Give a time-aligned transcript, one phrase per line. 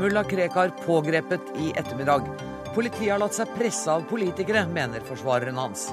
[0.00, 2.22] Mulla Krekar pågrepet i ettermiddag.
[2.74, 5.88] Politiet har latt seg presse av politikere, mener forsvareren hans.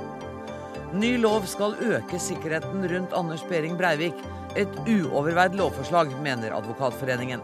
[0.96, 4.16] Ny lov skal øke sikkerheten rundt Anders Behring Breivik.
[4.56, 7.44] Et uoverveid lovforslag, mener Advokatforeningen.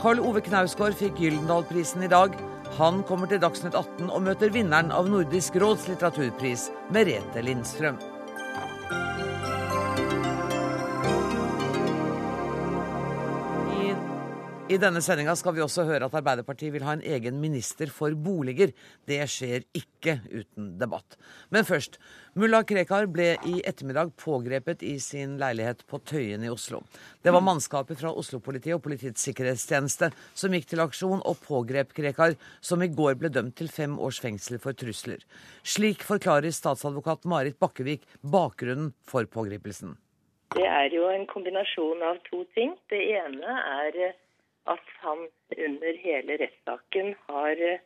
[0.00, 2.38] Karl Ove Knausgård fikk Gyldendalprisen i dag.
[2.78, 8.00] Han kommer til Dagsnytt 18 og møter vinneren av Nordisk råds litteraturpris, Merete Lindstrøm.
[14.72, 18.14] I denne sendinga skal vi også høre at Arbeiderpartiet vil ha en egen minister for
[18.16, 18.70] boliger.
[19.04, 21.18] Det skjer ikke uten debatt.
[21.52, 21.98] Men først.
[22.40, 26.80] Mulla Krekar ble i ettermiddag pågrepet i sin leilighet på Tøyen i Oslo.
[27.20, 32.38] Det var mannskapet fra Oslo-politiet og Politiets sikkerhetstjeneste som gikk til aksjon og pågrep Krekar,
[32.64, 35.20] som i går ble dømt til fem års fengsel for trusler.
[35.60, 39.98] Slik forklarer statsadvokat Marit Bakkevik bakgrunnen for pågripelsen.
[40.56, 42.72] Det er jo en kombinasjon av to ting.
[42.88, 44.04] Det ene er
[44.70, 47.82] at han under hele rettssaken har eh,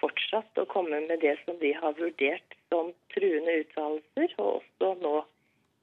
[0.00, 5.14] fortsatt å komme med det som de har vurdert som truende uttalelser, og også nå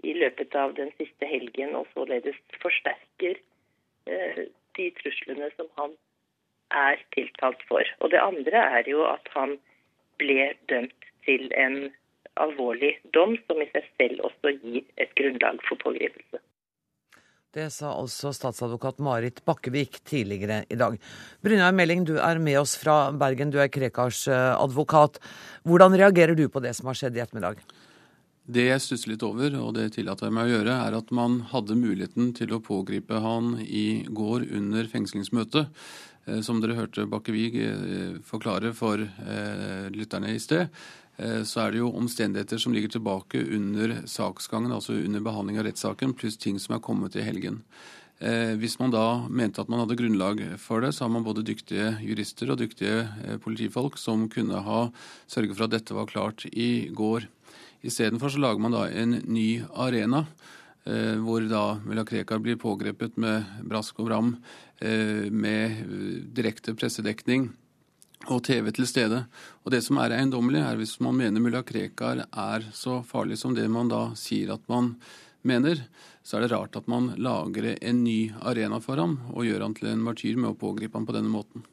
[0.03, 3.40] i løpet av den siste helgen, og således forsterker
[4.08, 4.45] eh,
[4.80, 5.95] de truslene som han
[6.75, 7.84] er tiltalt for.
[8.00, 9.58] Og det andre er jo at han
[10.22, 11.90] ble dømt til en
[12.40, 16.42] alvorlig dom, som i seg selv også gir et grunnlag for pågripelse.
[17.50, 21.00] Det sa altså statsadvokat Marit Bakkevik tidligere i dag.
[21.42, 23.50] Brynjar Meling, du er med oss fra Bergen.
[23.50, 25.17] Du er Krekars eh, advokat.
[25.66, 27.64] Hvordan reagerer du på det som har skjedd i ettermiddag?
[28.45, 31.41] Det jeg stusser litt over, og det tillater jeg meg å gjøre, er at man
[31.50, 35.73] hadde muligheten til å pågripe han i går under fengslingsmøtet.
[36.30, 39.09] Eh, som dere hørte Bakkevik eh, forklare for
[39.89, 40.69] lytterne i sted,
[41.08, 45.66] Eh, så er det jo omstendigheter som ligger tilbake under saksgangen, altså under behandling av
[45.67, 47.59] rettssaken, pluss ting som er kommet i helgen.
[48.20, 51.45] Eh, hvis man da mente at man hadde grunnlag for det, så har man både
[51.47, 54.81] dyktige jurister og dyktige eh, politifolk som kunne ha
[55.31, 57.29] sørget for at dette var klart i går.
[57.79, 60.25] Istedenfor så lager man da en ny arena.
[60.90, 64.29] Hvor da Mulla Krekar blir pågrepet med brask og bram,
[64.81, 65.75] med
[66.34, 67.50] direkte pressedekning
[68.28, 69.24] og TV til stede.
[69.63, 73.56] Og Det som er eiendommelig, er hvis man mener mulla Krekar er så farlig som
[73.56, 74.96] det man da sier at man
[75.41, 75.85] mener,
[76.24, 79.75] så er det rart at man lager en ny arena for ham og gjør han
[79.78, 81.63] til en martyr med å pågripe ham på denne måten.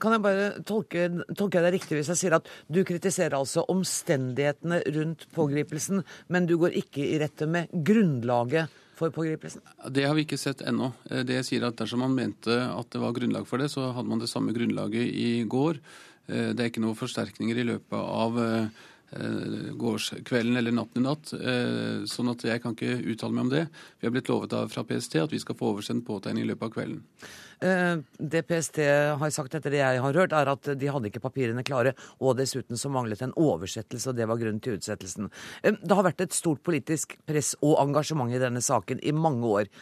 [0.00, 4.80] Kan jeg bare tolke, tolke deg riktig hvis jeg sier at du kritiserer altså omstendighetene
[4.96, 6.00] rundt pågripelsen,
[6.32, 9.64] men du går ikke i rette med grunnlaget for pågripelsen?
[9.88, 10.92] Det har vi ikke sett ennå.
[11.10, 14.10] Eh, det sier at Dersom man mente at det var grunnlag for det, så hadde
[14.10, 15.80] man det samme grunnlaget i går.
[16.28, 18.88] Eh, det er ikke noen forsterkninger i løpet av eh,
[19.80, 21.32] gårdskvelden eller natten i natt.
[22.06, 23.64] Sånn at jeg kan ikke uttale meg om det.
[23.98, 26.68] Vi har blitt lovet av fra PST at vi skal få oversendt påtegning i løpet
[26.68, 27.00] av kvelden.
[27.60, 28.80] Eh, det PST
[29.20, 32.38] har sagt etter det jeg har hørt, er at de hadde ikke papirene klare, og
[32.38, 35.28] dessuten så manglet en oversettelse, og det var grunnen til utsettelsen.
[35.62, 39.46] Eh, det har vært et stort politisk press og engasjement i denne saken i mange
[39.46, 39.72] år.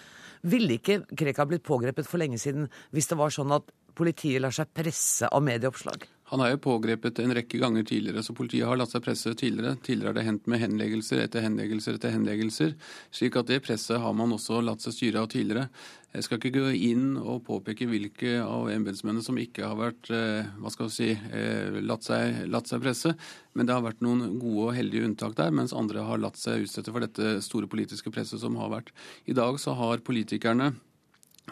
[0.46, 3.66] Ville ikke Krekar blitt pågrepet for lenge siden hvis det var sånn at
[3.98, 6.06] politiet lar seg presse av medieoppslag?
[6.28, 9.78] Han er jo pågrepet en rekke ganger tidligere, så politiet har latt seg presse tidligere.
[9.80, 12.74] Tidligere har det hendt med henleggelser etter henleggelser etter henleggelser.
[13.10, 15.70] slik at det presset har man også latt seg styre av tidligere.
[16.18, 20.48] Jeg skal ikke gå inn og påpeke hvilke av embetsmennene som ikke har vært eh,
[20.58, 23.12] hva skal vi si, eh, latt, seg, latt seg presse,
[23.54, 26.66] men det har vært noen gode og heldige unntak der, mens andre har latt seg
[26.66, 28.90] utsette for dette store politiske presset som har vært.
[29.30, 30.72] I dag så har politikerne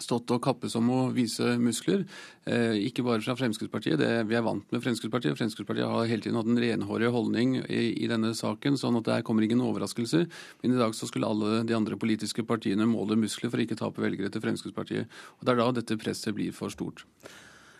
[0.03, 2.05] stått og kappes om å vise muskler.
[2.47, 5.37] Eh, ikke bare fra Fremskrittspartiet, det, vi er vant med Fremskrittspartiet.
[5.39, 9.23] Fremskrittspartiet har hele tiden hatt en renhårig holdning i, i, denne saken, sånn at det
[9.27, 10.29] kommer ingen overraskelser.
[10.62, 13.81] Men i dag så skulle alle de andre politiske partiene måle muskler for å ikke
[13.81, 15.19] tape velgere til Fremskrittspartiet.
[15.41, 17.06] Og Det er da dette presset blir for stort.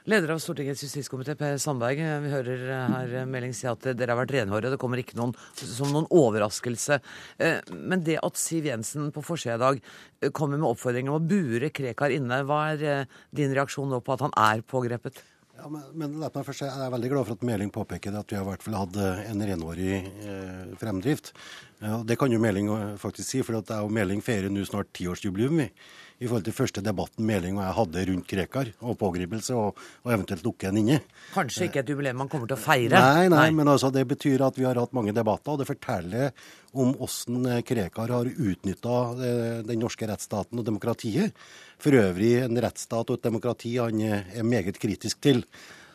[0.07, 1.99] Leder av Stortingets justiskomité, Per Sandberg.
[1.99, 4.71] Vi hører her melding si at dere har vært renhårige.
[4.77, 7.01] Det kommer ikke noen, som noen overraskelse.
[7.43, 11.19] Eh, men det at Siv Jensen på forsida i dag eh, kommer med oppfordring om
[11.19, 15.19] å bure Krekar inne, hva er eh, din reaksjon nå på at han er pågrepet?
[15.59, 18.39] Ja, men, men meg først, Jeg er veldig glad for at Meling påpeker at vi
[18.39, 21.35] har i hvert fall hatt en renhårig eh, fremdrift.
[21.83, 22.71] Ja, det kan jo Meling
[23.03, 25.65] faktisk si, for jeg og Meling feirer nå snart tiårsjubileum.
[25.65, 25.73] vi
[26.17, 30.13] i forhold til første debatten Meling og jeg hadde rundt Krekar og pågripelse, og, og
[30.15, 31.01] eventuelt lukke en inne.
[31.35, 32.97] Kanskje ikke et jubileum man kommer til å feire?
[32.97, 35.69] Nei, nei, nei, men altså det betyr at vi har hatt mange debatter, og det
[35.69, 36.31] forteller
[36.77, 41.37] om hvordan Krekar har utnytta eh, den norske rettsstaten og demokratiet.
[41.83, 45.45] For øvrig en rettsstat og et demokrati han er meget kritisk til.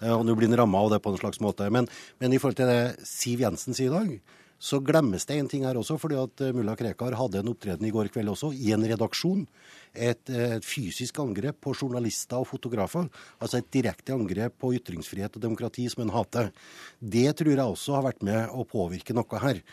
[0.02, 1.70] Eh, og nå blir han ramma av det på en slags måte.
[1.74, 1.90] Men,
[2.22, 5.66] men i forhold til det Siv Jensen sier i dag, så glemmes det en ting
[5.66, 5.98] her også.
[5.98, 9.48] fordi at mulla Krekar hadde en opptreden i går kveld også, i en redaksjon.
[9.92, 13.10] Et, et, fysisk angrep på journalister og fotografer.
[13.42, 16.52] Altså et direkte angrep på ytringsfrihet og demokrati som en hater.
[17.02, 19.64] Det tror jeg også har vært med å påvirke noe her.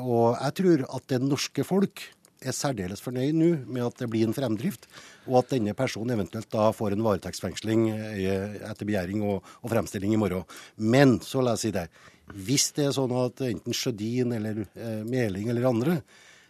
[0.00, 2.08] Og jeg tror at det norske folk
[2.44, 4.86] er særdeles fornøyd nå med at det blir en fremdrift,
[5.26, 10.14] og at denne personen eventuelt da får en varetektsfengsling eh, etter begjæring og, og, fremstilling
[10.14, 10.46] i morgen.
[10.76, 11.88] Men så la jeg si det.
[12.34, 16.00] Hvis det er sånn at enten Sjødin eller eh, Meling eller andre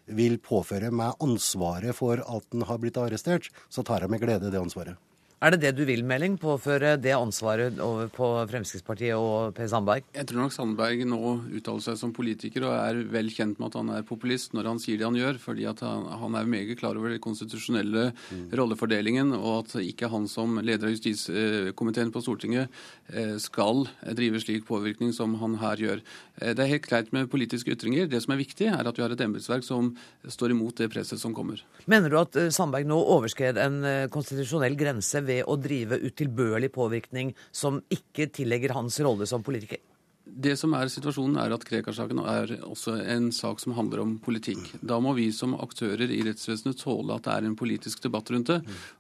[0.08, 4.50] vil påføre meg ansvaret for at den har blitt arrestert, så tar jeg med glede
[4.50, 4.96] det ansvaret.
[5.38, 6.32] Er det det du vil, Meling?
[6.34, 10.02] Påføre det ansvaret over på Fremskrittspartiet og Per Sandberg?
[10.10, 11.20] Jeg tror nok Sandberg nå
[11.60, 14.82] uttaler seg som politiker og er vel kjent med at han er populist når han
[14.82, 18.48] sier det han gjør, fordi han, han, er meget klar over den konstitusjonelle mm.
[18.58, 22.74] rollefordelingen, og at ikke han som leder av justiskomiteen på Stortinget
[23.14, 23.84] eh, skal
[24.18, 26.04] drive slik påvirkning som han her gjør.
[26.42, 28.10] Eh, det er helt greit med politiske ytringer.
[28.10, 29.94] Det som er viktig, er at vi har et embetsverk som
[30.26, 31.62] står imot det presset som kommer.
[31.86, 33.80] Mener du at eh, Sandberg nå overskred en
[34.10, 39.80] konstitusjonell grense ved å drive utilbørlig påvirkning som ikke tillegger hans rolle som politiker?
[40.28, 44.60] Det som er situasjonen er at Krekar-saken er også en sak som handler om politikk.
[44.84, 48.52] Da må vi som aktører i rettsvesenet tåle at det er en politisk debatt rundt
[48.52, 48.58] det.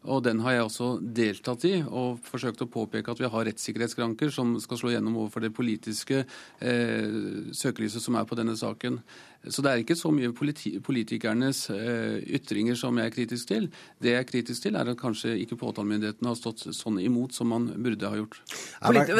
[0.08, 4.32] Og den har jeg også deltatt i, og forsøkt å påpeke at vi har rettssikkerhetsskranker
[4.34, 9.02] som skal slå gjennom overfor det politiske eh, søkelyset som er på denne saken.
[9.46, 13.68] Så det er ikke så mye politi politikernes uh, ytringer som jeg er kritisk til.
[14.02, 17.52] Det jeg er kritisk til, er at kanskje ikke påtalemyndigheten har stått sånn imot som
[17.54, 18.40] man burde ha gjort.
[18.82, 19.14] Politi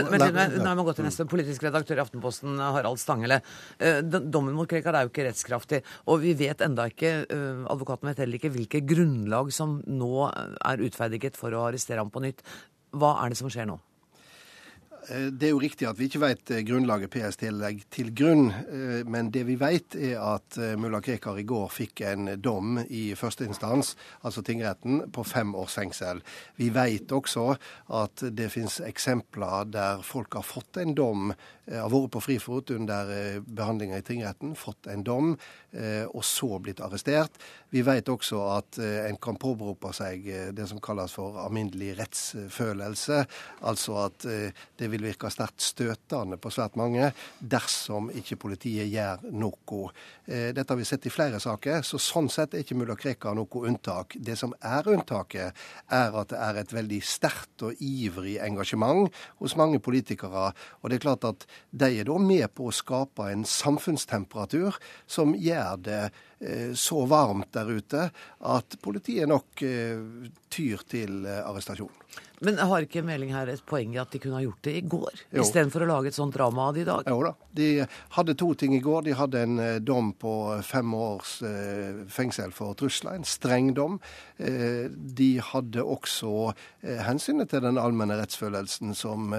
[0.64, 1.28] nå må gå til neste.
[1.30, 3.40] Politisk redaktør i Aftenposten, Harald Stangele.
[3.78, 5.84] Uh, dommen mot Krekar er jo ikke rettskraftig.
[6.10, 7.14] Og vi vet enda ikke,
[7.70, 12.24] advokaten vet heller ikke, hvilke grunnlag som nå er utferdiget for å arrestere ham på
[12.26, 12.42] nytt.
[12.98, 13.78] Hva er det som skjer nå?
[15.10, 18.50] Eh, det er jo riktig at vi ikke vet eh, grunnlaget PST legger til grunn,
[18.52, 23.12] eh, men det vi vet er at mulla Krekar i går fikk en dom i
[23.18, 23.94] første instans,
[24.26, 26.20] altså tingretten, på fem års fengsel.
[26.60, 27.54] Vi vet også
[28.00, 31.32] at det finnes eksempler der folk har fått en dom,
[31.68, 35.34] har vært på frifot under behandlinga i tingretten, fått en dom,
[36.08, 37.34] og så blitt arrestert.
[37.68, 40.24] Vi vet også at en kan påberope seg
[40.56, 43.20] det som kalles for alminnelig rettsfølelse,
[43.68, 44.24] altså at
[44.80, 49.90] det vil virke sterkt støtende på svært mange dersom ikke politiet gjør noe.
[50.26, 53.36] Eh, dette har vi sett i flere saker, så sånn sett er ikke mulla Krekar
[53.38, 54.16] noe unntak.
[54.18, 55.56] Det som er unntaket,
[55.94, 59.08] er at det er et veldig sterkt og ivrig engasjement
[59.42, 60.50] hos mange politikere.
[60.82, 65.34] Og det er klart at de er da med på å skape en samfunnstemperatur som
[65.36, 68.08] gjør det eh, så varmt der ute
[68.40, 70.00] at politiet nok eh,
[70.48, 71.92] tyr til arrestasjon.
[72.44, 74.82] Men har ikke Meling her et poeng i at de kunne ha gjort det i
[74.86, 77.08] går, istedenfor å lage et sånt drama av det i dag?
[77.10, 77.34] Jo da.
[77.58, 77.68] De
[78.14, 79.02] hadde to ting i går.
[79.08, 80.32] De hadde en eh, dom på
[80.66, 83.98] fem års eh, fengsel for trusler, en streng dom.
[84.36, 86.52] Eh, de hadde også
[87.02, 89.32] hensynet til den allmenne rettsfølelsen som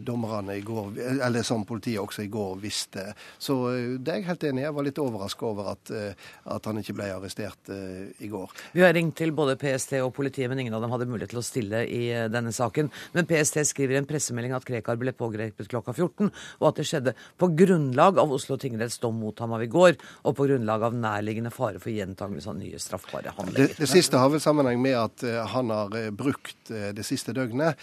[0.00, 0.94] dommerne i går,
[1.26, 3.04] eller som politiet også i går visste.
[3.36, 3.56] Så
[4.00, 4.64] det er jeg helt enig i.
[4.64, 8.56] Jeg var litt overraska over at, at, han ikke ble arrestert i går.
[8.72, 11.42] Vi har ringt til både PST og politiet, men ingen av dem hadde mulighet til
[11.42, 12.90] å stille i denne saken.
[13.16, 16.30] Men PST skriver i en pressemelding at Krekar ble pågrepet klokka 14,
[16.60, 19.96] og at det skjedde på grunnlag av Oslo tingretts dom mot ham av i går,
[20.26, 23.72] og på grunnlag av nærliggende fare for gjentakelse av nye straffbare handlinger.
[23.72, 27.06] Det, det, siste har vel sammenheng med at uh, han har uh, brukt uh, det
[27.06, 27.78] siste døgnet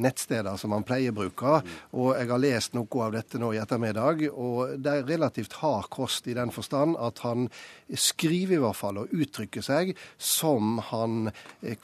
[0.00, 1.60] nettsteder som han pleier å bruke,
[1.96, 5.88] og jeg har lest noe av dette nå i ettermiddag, og det er relativt hard
[5.92, 7.48] kost i den forstand at han
[7.90, 11.30] skriver i hvert fall og uttrykker seg som han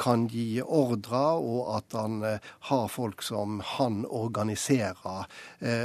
[0.01, 2.21] kan gi ordre, og at han
[2.69, 5.27] har folk som han organiserer.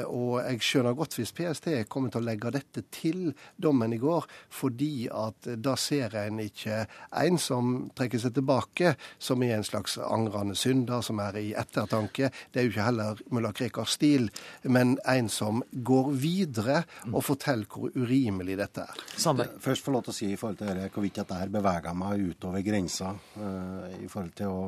[0.07, 3.31] Og jeg skjønner godt hvis PST kommer til å legge dette til
[3.61, 6.85] dommen i går, fordi at da ser en ikke
[7.21, 12.31] en som trekker seg tilbake, som er en slags angrende synder, som er i ettertanke.
[12.51, 14.29] Det er jo ikke heller mulla Krekars stil,
[14.63, 16.81] men en som går videre
[17.11, 19.03] og forteller hvor urimelig dette er.
[19.17, 19.57] Sandberg.
[19.61, 22.25] Først få lov til å si i forhold til dette, hvorvidt at dette beveger meg
[22.31, 24.61] utover grensa uh, i forhold til å,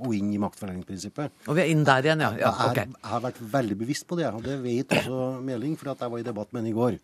[0.00, 1.48] å inn i maktfordelingsprinsippet.
[1.48, 2.30] Og vi er inn der igjen, ja.
[2.38, 2.86] ja okay.
[2.86, 6.22] jeg, har vært veldig bevisst på det, og det vet også Meling, for jeg var
[6.22, 6.98] i debatt med henne i går.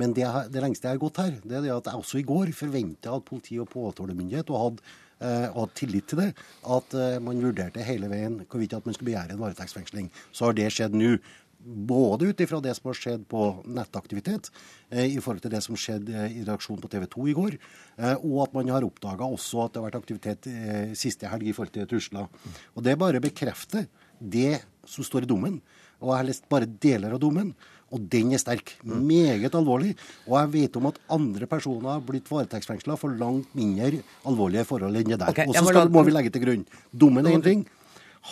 [0.00, 2.26] Men det, det, lengste jeg har gått her, det er det at jeg også i
[2.26, 4.88] går forventa at politi og påtalemyndighet og hadde
[5.20, 6.30] eh, og hadde tillit til det,
[6.76, 10.10] at uh, man vurderte hele veien hvorvidt at man skulle begjære en varetektsfengsling.
[10.32, 11.16] Så har det skjedd nå.
[11.62, 14.48] Både ut ifra det som har skjedd på nettaktivitet,
[14.90, 17.56] eh, i forhold til det som skjedde eh, i reaksjonen på TV 2 i går,
[18.00, 20.48] eh, og at man har oppdaga også at det har vært aktivitet
[20.96, 22.28] siste helg i forhold til trusler.
[22.74, 23.86] Og Det bare bekrefter
[24.20, 25.60] det som står i dommen.
[26.00, 27.52] Og jeg har lest bare deler av dommen.
[27.92, 28.76] Og den er sterk.
[28.86, 29.96] Meget alvorlig.
[30.28, 34.96] Og jeg vet om at andre personer har blitt varetektsfengsla for langt mindre alvorlige forhold
[34.96, 35.28] enn det der.
[35.34, 36.64] Okay, og så må skal- må vi legge til grunn
[36.96, 37.66] dommen er én ting.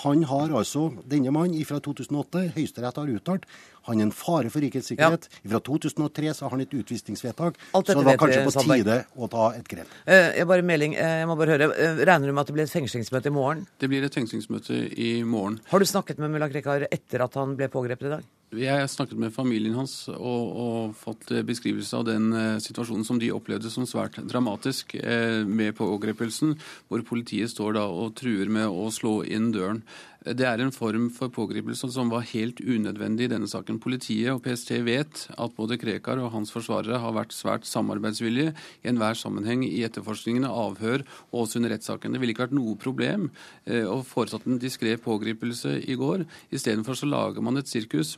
[0.04, 3.46] Han har altså, Denne mannen fra 2008, Høyesterett har uttalt,
[3.88, 5.26] han er en fare for rikets sikkerhet.
[5.48, 7.58] Fra 2003 så har han et utvisningsvedtak.
[7.74, 8.84] Alt Så det var vet vi, kanskje på Sandberg.
[8.84, 9.86] tide å ta et grep.
[10.06, 12.54] Eh, Jeg, bare melding, eh, jeg må bare høre, eh, Regner du med at det
[12.54, 13.66] blir et fengslingsmøte i morgen?
[13.80, 15.60] Det blir et fengslingsmøte i morgen.
[15.72, 18.22] Har du snakket med mulla Krekar etter at han ble pågrepet i dag?
[18.50, 20.16] Jeg har snakket med familien hans og,
[20.56, 25.74] og fått beskrivelse av den eh, situasjonen som de opplevde som svært dramatisk eh, med
[25.76, 26.54] pågrepelsen,
[26.88, 29.82] hvor politiet står da og truer med å slå inn døren.
[30.26, 33.78] Det er en form for pågripelse som var helt unødvendig i denne saken.
[33.78, 38.50] Politiet og PST vet at både Krekar og hans forsvarere har vært svært samarbeidsvillige
[38.82, 42.12] i enhver sammenheng i etterforskningene, avhør og også under rettssaken.
[42.12, 43.28] Det ville ikke vært noe problem
[43.64, 46.26] eh, å foretatt en diskré pågripelse i går.
[46.50, 48.16] Istedenfor så lager man et sirkus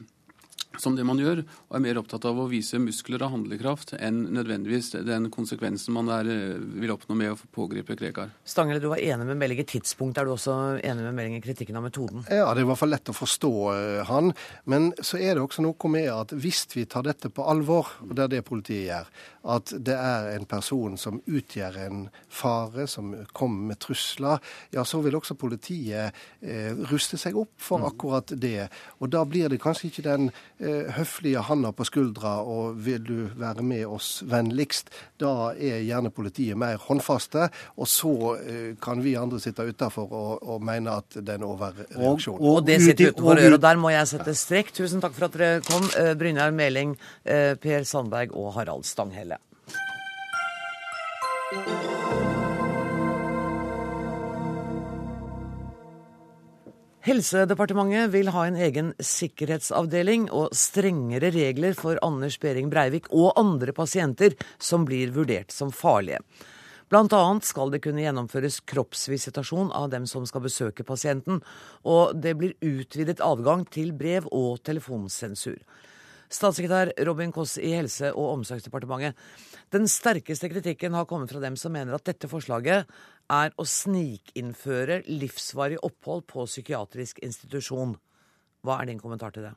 [0.79, 4.23] som det man gjør, og er mer opptatt av å vise muskler og handlekraft enn
[4.37, 8.31] nødvendigvis den konsekvensen man er, eh, vil oppnå med å pågripe Krekar.
[8.45, 10.19] Stanghelle, du var enig med Melding i tidspunkt.
[10.19, 12.25] Er du også enig med Melding i kritikken av metoden?
[12.31, 14.33] Ja, det er i hvert fall lett å forstå eh, han.
[14.65, 18.15] Men så er det også noe med at hvis vi tar dette på alvor, og
[18.15, 19.11] det er det politiet gjør,
[19.51, 24.39] at det er en person som utgjør en fare, som kommer med trusler,
[24.71, 28.69] ja, så vil også politiet eh, ruste seg opp for akkurat det.
[29.01, 33.63] Og da blir det kanskje ikke den høflige handa på skuldra og 'vil du være
[33.63, 34.91] med oss vennligst'?
[35.21, 40.49] Da er gjerne politiet mer håndfaste, og så eh, kan vi andre sitte utafor og,
[40.49, 42.41] og mene at det er en overreaksjon.
[42.41, 44.73] Og det sitter utenfor øret, og der må jeg sette strekk.
[44.73, 49.41] Tusen takk for at dere kom, eh, Brynjar Meling, eh, Per Sandberg og Harald Stanghelle.
[57.11, 63.75] Helsedepartementet vil ha en egen sikkerhetsavdeling og strengere regler for Anders Behring Breivik og andre
[63.75, 66.21] pasienter som blir vurdert som farlige.
[66.95, 71.43] Annet skal det kunne gjennomføres kroppsvisitasjon av dem som skal besøke pasienten,
[71.83, 75.59] og det blir utvidet adgang til brev- og telefonsensur.
[76.31, 79.19] Statssekretær Robin Koss i Helse- og omsorgsdepartementet.
[79.75, 82.87] Den sterkeste kritikken har kommet fra dem som mener at dette forslaget
[83.31, 87.97] er å snikinnføre livsvarig opphold på psykiatrisk institusjon.
[88.67, 89.55] Hva er din kommentar til det?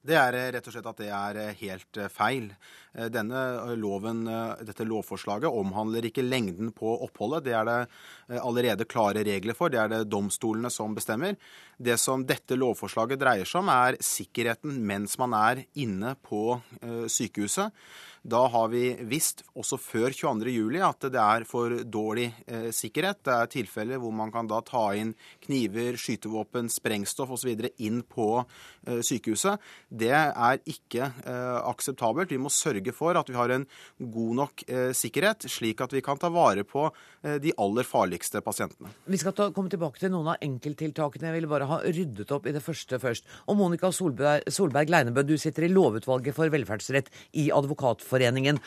[0.00, 2.48] Det er eh, rett og slett at det er eh, helt eh, feil.
[2.90, 4.24] Loven,
[4.66, 7.44] dette lovforslaget omhandler ikke lengden på oppholdet.
[7.46, 9.70] Det er det allerede klare regler for.
[9.70, 11.36] Det er det domstolene som bestemmer.
[11.80, 17.06] Det som dette lovforslaget dreier seg om, er sikkerheten mens man er inne på eh,
[17.08, 17.72] sykehuset.
[18.20, 23.22] Da har vi visst, også før 22.07, at det er for dårlig eh, sikkerhet.
[23.24, 25.14] Det er tilfeller hvor man kan da ta inn
[25.46, 27.54] kniver, skytevåpen, sprengstoff osv.
[27.80, 29.56] inn på eh, sykehuset.
[29.88, 32.34] Det er ikke eh, akseptabelt.
[32.34, 33.64] Vi må sørge for at vi har en
[33.96, 38.44] god nok eh, sikkerhet, slik at vi kan ta vare på eh, de aller farligste
[38.44, 38.92] pasientene.
[39.08, 41.32] Vi skal ta, komme tilbake til noen av enkelttiltakene.
[41.32, 43.28] Jeg vil bare ha ryddet opp i det første først.
[43.48, 47.10] Og Monica Solberg, Solberg Leinebø, du sitter i lovutvalget for velferdsrett
[47.40, 48.60] i Advokatforeningen.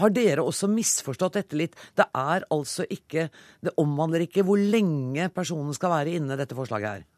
[0.00, 1.78] Har dere også misforstått dette litt?
[1.96, 3.28] Det er altså ikke
[3.60, 7.08] Det omhandler ikke hvor lenge personen skal være inne, dette forslaget her.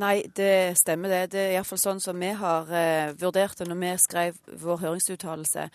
[0.00, 1.24] Nei, det stemmer det.
[1.34, 5.66] Det er iallfall sånn som vi har eh, vurdert det når vi skrev vår høringsuttalelse.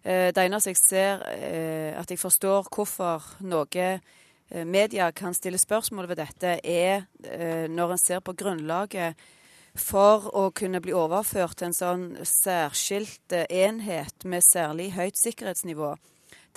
[0.00, 3.98] Eh, det eneste jeg ser, eh, at jeg forstår hvorfor noe
[4.50, 9.18] media kan stille spørsmål ved dette, er eh, når en ser på grunnlaget
[9.76, 15.94] for å kunne bli overført til en sånn særskilt eh, enhet med særlig høyt sikkerhetsnivå,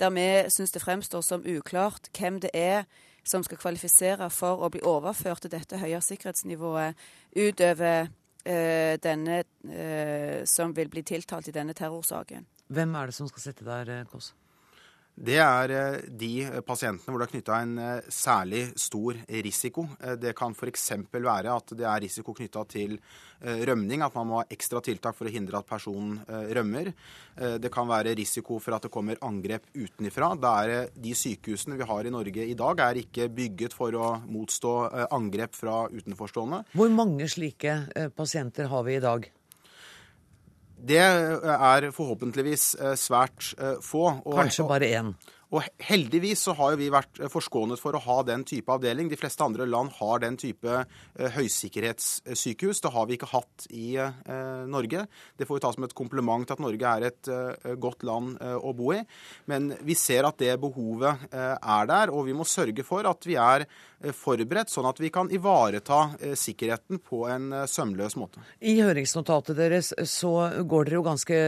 [0.00, 2.86] der vi syns det fremstår som uklart hvem det er
[3.26, 6.96] som skal kvalifisere for å bli overført til dette høye sikkerhetsnivået
[7.36, 12.46] utover øh, denne øh, som vil bli tiltalt i denne terrorsaken.
[12.70, 14.32] Hvem er det som skal sitte der, eh, Kåss?
[15.20, 19.84] Det er eh, de pasientene hvor det er knytta en eh, særlig stor risiko.
[20.00, 20.86] Eh, Det kan f.eks.
[21.12, 22.98] være at det er risiko knytta til
[23.40, 26.90] rømning, at man må ha ekstra tiltak for å hindre at personen rømmer.
[27.56, 32.12] Det kan være risiko for at det kommer angrep det de sykehusene vi har i
[32.12, 34.74] Norge i dag, er ikke bygget for å motstå
[35.08, 36.66] angrep fra utenforstående.
[36.76, 37.78] Hvor mange slike
[38.12, 39.30] pasienter har vi i dag?
[40.86, 44.06] Det eh, er forhåpentligvis eh, svært eh, få.
[44.24, 45.14] og- Kanskje bare én.
[45.50, 49.08] Og heldigvis så har jo vi vært forskånet for å ha den type avdeling.
[49.10, 50.84] De fleste andre land har den type
[51.18, 52.82] høysikkerhetssykehus.
[52.84, 53.98] Det har vi ikke hatt i
[54.70, 55.04] Norge.
[55.34, 57.30] Det får vi ta som et kompliment til at Norge er et
[57.82, 59.00] godt land å bo i.
[59.50, 63.34] Men vi ser at det behovet er der, og vi må sørge for at vi
[63.40, 63.66] er
[64.16, 68.40] forberedt, sånn at vi kan ivareta sikkerheten på en sømløs måte.
[68.62, 71.40] I høringsnotatet deres så går dere jo ganske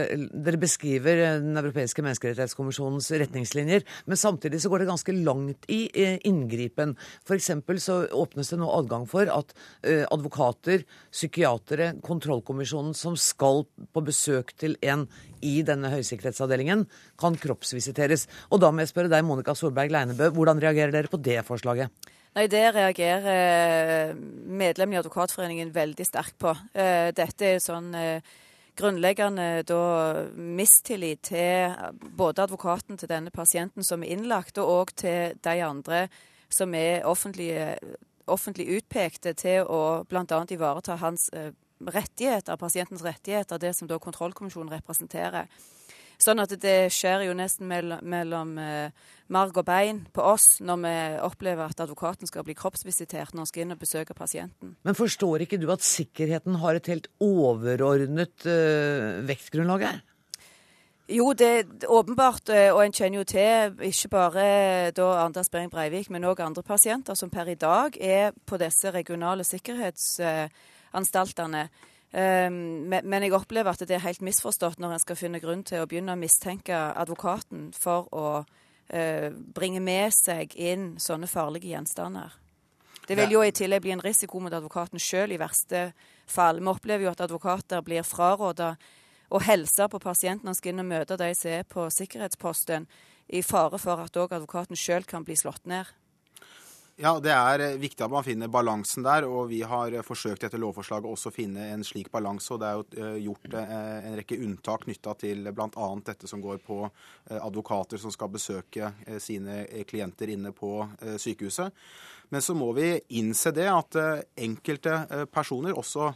[0.43, 6.17] Dere beskriver Den europeiske menneskerettighetskommisjonens retningslinjer, men samtidig så går det ganske langt i eh,
[6.27, 6.95] inngripen.
[7.25, 7.51] F.eks.
[7.83, 14.55] så åpnes det nå adgang for at eh, advokater, psykiatere, kontrollkommisjonen som skal på besøk
[14.59, 15.07] til en
[15.43, 16.85] i denne høysikkerhetsavdelingen,
[17.19, 18.27] kan kroppsvisiteres.
[18.51, 21.91] Og da må jeg spørre deg, Monica Solberg Leinebø, hvordan reagerer dere på det forslaget?
[22.33, 26.55] Nei, Det reagerer eh, medlemmene i Advokatforeningen veldig sterkt på.
[26.73, 27.91] Dette er sånn
[28.79, 29.81] grunnleggende da
[30.33, 31.73] mistillit til
[32.17, 36.07] både advokaten til denne pasienten som er innlagt, og òg til de andre
[36.53, 37.53] som er offentlig,
[38.77, 40.39] utpekte til å bl.a.
[40.49, 41.29] ivareta hans
[41.83, 45.49] rettigheter, pasientens rettigheter, det som da kontrollkommisjonen representerer.
[46.23, 48.91] Sånn at det skjer jo nesten mellom, mellom eh,
[49.33, 50.91] marg og bein på oss når vi
[51.25, 54.75] opplever at advokaten skal bli kroppsvisitert når han skal inn og besøke pasienten.
[54.87, 59.99] Men forstår ikke du at sikkerheten har et helt overordnet uh, vektgrunnlag her?
[61.11, 64.45] Jo, det er åpenbart, eh, og en kjenner jo til ikke bare
[64.95, 68.87] da Anders Behring Breivik, men òg andre pasienter som per i dag er på disse
[68.95, 71.63] regionale sikkerhetsanstaltene.
[71.67, 75.81] Um, men jeg opplever at det er helt misforstått når en skal finne grunn til
[75.81, 82.35] å begynne å mistenke advokaten for å uh, bringe med seg inn sånne farlige gjenstander.
[83.07, 85.89] Det vil jo i tillegg bli en risiko mot advokaten sjøl i verste
[86.29, 86.61] fall.
[86.61, 88.75] Vi opplever jo at advokater blir fraråda
[89.33, 92.87] å helse på pasienten han skal inn og møte de som er på sikkerhetsposten,
[93.33, 95.89] i fare for at òg advokaten sjøl kan bli slått ned.
[97.03, 100.45] Ja, Det er eh, viktig at man finner balansen der, og vi har eh, forsøkt
[100.47, 102.47] etter lovforslaget også å finne en slik balanse.
[102.55, 105.89] og Det er jo eh, gjort en rekke unntak knytta til bl.a.
[106.07, 106.79] dette som går på
[107.27, 110.71] advokater som skal besøke sine klienter inne på
[111.19, 111.75] sykehuset.
[112.31, 112.87] Men så må vi
[113.19, 113.97] innse det at
[114.39, 116.07] enkelte personer, også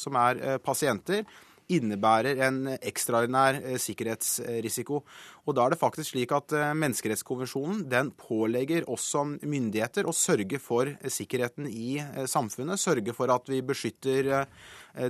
[0.00, 1.24] som er pasienter,
[1.72, 5.00] innebærer en ekstraordinær eh, sikkerhetsrisiko.
[5.44, 10.16] Og Da er det faktisk slik at eh, Menneskerettskonvensjonen den pålegger oss som myndigheter å
[10.16, 12.80] sørge for sikkerheten i eh, samfunnet.
[12.80, 14.46] Sørge for at vi beskytter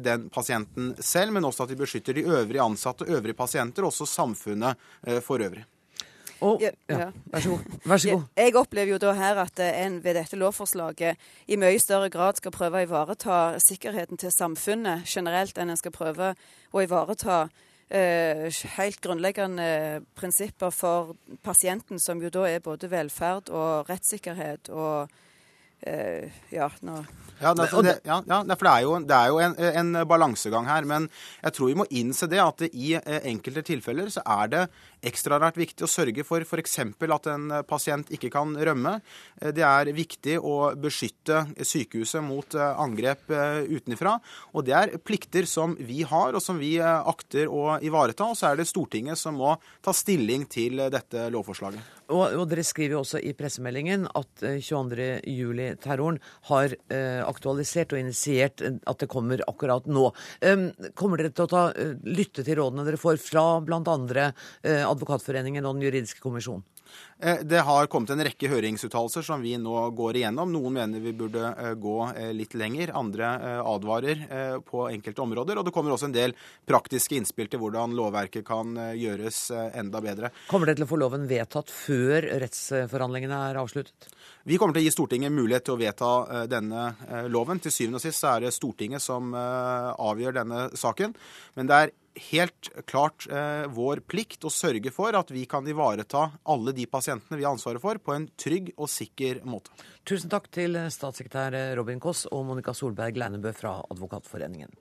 [0.01, 4.81] den pasienten selv, men også at vi beskytter de øvrige ansatte, øvrige pasienter, også samfunnet
[5.27, 5.67] for øvrig.
[6.45, 7.11] Og, ja, ja.
[7.33, 7.77] Vær så god.
[7.89, 8.25] Vær så god.
[8.37, 12.53] Jeg opplever jo da her at en ved dette lovforslaget i mye større grad skal
[12.55, 16.35] prøve å ivareta sikkerheten til samfunnet generelt, enn en skal prøve
[16.75, 17.47] å ivareta
[17.89, 25.09] eh, helt grunnleggende prinsipper for pasienten, som jo da er både velferd og rettssikkerhet og
[25.89, 27.03] uh, ja, nå
[27.41, 30.69] ja, det, det, ja, ja, for det er jo, det er jo en, en, balansegang
[30.71, 30.87] her.
[30.89, 31.09] Men
[31.43, 34.63] jeg tror vi må innse det at i eh, enkelte tilfeller så er det
[35.09, 36.79] ekstraordinært viktig å sørge for f.eks.
[36.85, 38.97] at en pasient ikke kan rømme.
[39.41, 44.17] Eh, det er viktig å beskytte sykehuset mot eh, angrep eh, utenfra.
[44.55, 48.31] Og det er plikter som vi har, og som vi akter å ivareta.
[48.31, 51.93] Og så er det Stortinget som må ta stilling til dette lovforslaget.
[52.13, 56.19] Og, og dere skriver jo også i pressemeldingen at 22.07-terroren
[56.51, 60.11] har eh, aktualisert og initiert at det kommer akkurat nå.
[60.99, 61.63] Kommer dere til å ta,
[62.05, 63.97] lytte til rådene dere får fra bl.a.
[64.65, 66.65] Eh, Advokatforeningen og Den juridiske kommisjon?
[67.19, 70.51] Eh, det har kommet en rekke høringsuttalelser som vi nå går igjennom.
[70.53, 73.33] Noen mener vi burde eh, gå eh, litt lenger, andre
[73.65, 74.25] advarer
[74.67, 75.59] på enkelte områder.
[75.59, 76.35] Og det kommer også en del
[76.69, 79.39] praktiske innspill til hvordan lovverket kan gjøres
[79.77, 80.31] enda bedre.
[80.51, 84.09] Kommer dere til å få loven vedtatt før rettsforhandlingene er avsluttet?
[84.45, 86.13] Vi kommer til å gi Stortinget mulighet til å vedta
[86.51, 86.87] denne
[87.33, 87.63] loven.
[87.65, 91.15] Til syvende og sist er det Stortinget som avgjør denne saken.
[91.59, 91.95] Men det er
[92.31, 97.39] helt klart eh, vår plikt å sørge for at vi kan ivareta alle de pasientene
[97.39, 99.75] vi har ansvaret for, på en trygg og sikker måte.
[100.07, 104.73] Tusen takk til statssekretær Robin Koss og Monica Solberg Leinebø fra Advokatforeningen.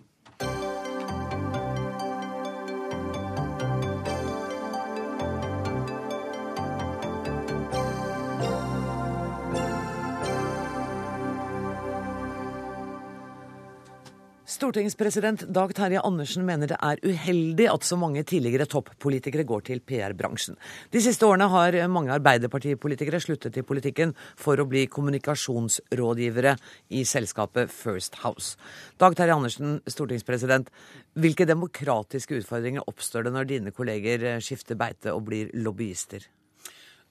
[14.64, 19.82] Stortingspresident Dag Terje Andersen mener det er uheldig at så mange tidligere toppolitikere går til
[19.84, 20.56] PR-bransjen.
[20.94, 26.54] De siste årene har mange arbeiderpartipolitikere sluttet i politikken for å bli kommunikasjonsrådgivere
[26.96, 28.56] i selskapet First House.
[29.04, 30.72] Dag Terje Andersen, stortingspresident.
[31.20, 36.24] Hvilke demokratiske utfordringer oppstår det når dine kolleger skifter beite og blir lobbyister?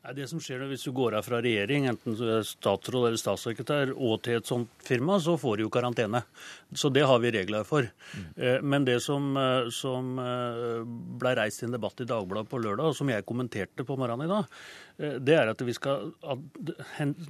[0.02, 3.92] Det som skjer Hvis du går av fra regjering, enten du er statsråd eller statssekretær,
[3.94, 6.24] og til et sånt firma, så får du jo karantene.
[6.74, 7.86] Så det har vi regler for.
[7.86, 8.66] Mm.
[8.66, 10.82] Men det som, eh, som eh,
[11.22, 14.26] ble reist i en debatt i Dagbladet på lørdag, og som jeg kommenterte på morgenen
[14.26, 14.58] i dag,
[15.22, 16.42] det er at vi skal av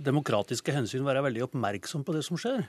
[0.02, 2.64] demokratiske hensyn være veldig oppmerksom på det som skjer.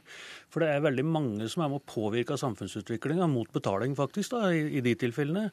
[0.54, 4.52] For det er veldig mange som er med å påvirke samfunnsutviklinga mot betaling, faktisk, da,
[4.54, 5.50] i, i de tilfellene.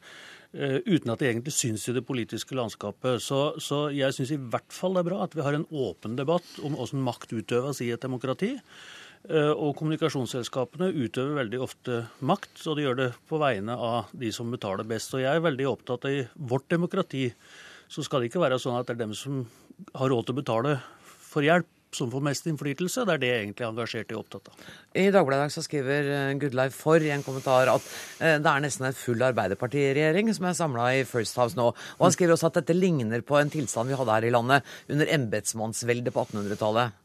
[0.51, 3.23] Eh, uten at det egentlig syns i det politiske landskapet.
[3.23, 6.17] Så, så jeg syns i hvert fall det er bra at vi har en åpen
[6.19, 8.57] debatt om hvordan makt utøves i et demokrati.
[9.29, 14.31] Eh, og kommunikasjonsselskapene utøver veldig ofte makt, og de gjør det på vegne av de
[14.35, 15.15] som betaler best.
[15.15, 17.29] Og jeg er veldig opptatt av i vårt demokrati
[17.91, 19.43] så skal det ikke være sånn at det er dem som
[19.97, 20.75] har råd til å betale
[21.31, 23.05] for hjelp, som får mest innflytelse.
[23.07, 24.69] Det er det egentlig er engasjert i og opptatt av.
[24.97, 28.87] I Dagbladet så skriver eh, Gudleiv For i en kommentar at eh, det er nesten
[28.89, 31.71] en full Arbeiderpartiregjering som er samla i First House nå.
[31.71, 34.73] Og han skriver også at dette ligner på en tilstand vi hadde her i landet
[34.91, 37.00] under embetsmannsveldet på 1800-tallet.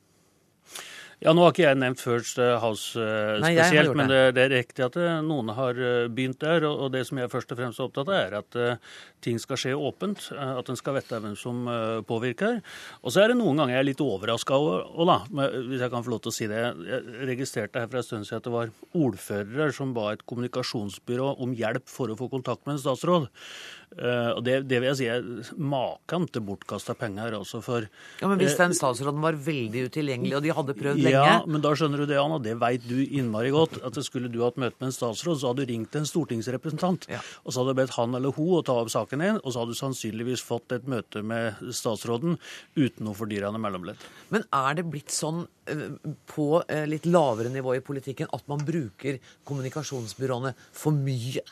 [1.25, 4.53] Ja, Nå har ikke jeg nevnt First House uh, Nei, spesielt, men det, det, er
[4.53, 5.79] riktig at uh, noen har
[6.13, 6.67] begynt der.
[6.69, 8.59] Og, det som jeg først og fremst er opptatt av, er at
[9.25, 10.29] ting skal skje åpent.
[10.37, 11.65] At en skal vite hvem som
[12.07, 12.61] påvirker.
[13.01, 15.25] Og så er det noen ganger jeg er litt overraska over,
[15.71, 16.61] hvis jeg kan få lov til å si det.
[16.61, 18.75] Jeg registrerte her for en stund siden at det var
[19.07, 23.31] ordførere som ba et kommunikasjonsbyrå om hjelp for å få kontakt med en statsråd.
[23.97, 27.37] Uh, og det, det, vil jeg si er maken til bortkasta penger.
[27.39, 27.87] Altså for,
[28.21, 31.37] ja, Men hvis den statsråden var veldig utilgjengelig, og de hadde prøvd ja, lenge Ja,
[31.49, 32.41] men da skjønner du det, Anna.
[32.43, 33.79] Det veit du innmari godt.
[33.87, 37.09] at Skulle du hatt møte med en statsråd, så hadde du ringt en stortingsrepresentant.
[37.13, 37.23] Ja.
[37.45, 39.63] Og så hadde du bedt han eller hun å ta opp saken din, og så
[39.63, 42.37] hadde du sannsynligvis fått et møte med statsråden
[42.77, 44.03] uten noe fordyrende mellomledd.
[44.35, 45.87] Men er det blitt sånn eh,
[46.31, 51.45] på eh, litt lavere nivå i politikken at man bruker kommunikasjonsbyråene for mye?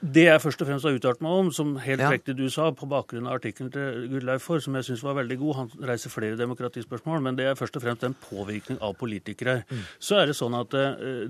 [0.00, 2.10] Det jeg først og fremst har uttalt meg om, som helt ja.
[2.12, 5.38] riktig du sa, på bakgrunn av artikkelen til Gudleif For, som jeg syns var veldig
[5.40, 9.60] god, han reiser flere demokratispørsmål, men det er først og fremst en påvirkning av politikere.
[9.70, 9.84] Mm.
[10.02, 11.24] Så er det sånn at uh,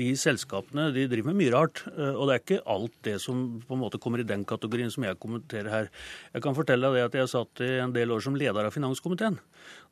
[0.00, 3.44] de selskapene de driver med mye rart, uh, og det er ikke alt det som
[3.64, 5.90] på en måte kommer i den kategorien som jeg kommenterer her.
[6.34, 9.40] Jeg kan fortelle deg at jeg satt i en del år som leder av finanskomiteen.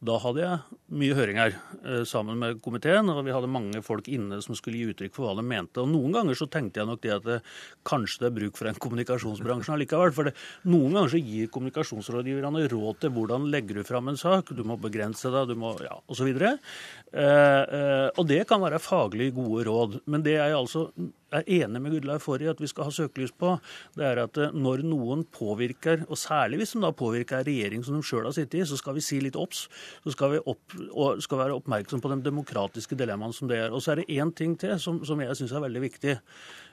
[0.02, 4.42] Da hadde jeg mye høringer uh, sammen med komiteen, og vi hadde mange folk inne
[4.44, 5.80] som skulle gi uttrykk for hva de mente.
[5.82, 7.40] Og noen ganger så tenkte jeg nok det at det
[7.88, 10.14] kanskje kanskje det er bruk for en kommunikasjonsbransje allikevel.
[10.16, 10.34] For det,
[10.68, 14.52] noen ganger så gir kommunikasjonsrådgiverne råd til hvordan legger du fram en sak.
[14.56, 16.30] Du må begrense deg, du må ja, osv.
[16.32, 16.58] Eh,
[17.12, 20.00] eh, og det kan være faglig gode råd.
[20.06, 20.88] Men det jeg altså
[21.40, 23.54] er enig med Gudleiv Forri at vi skal ha søkelys på,
[23.98, 27.84] det er at eh, når noen påvirker, og særlig hvis de da påvirker en regjering
[27.86, 29.66] som de sjøl har sittet i, så skal vi si litt obs.
[30.04, 30.76] Så skal vi opp,
[31.24, 33.74] skal være oppmerksom på de demokratiske dilemmaene som det er.
[33.74, 36.16] Og så er det én ting til som, som jeg syns er veldig viktig.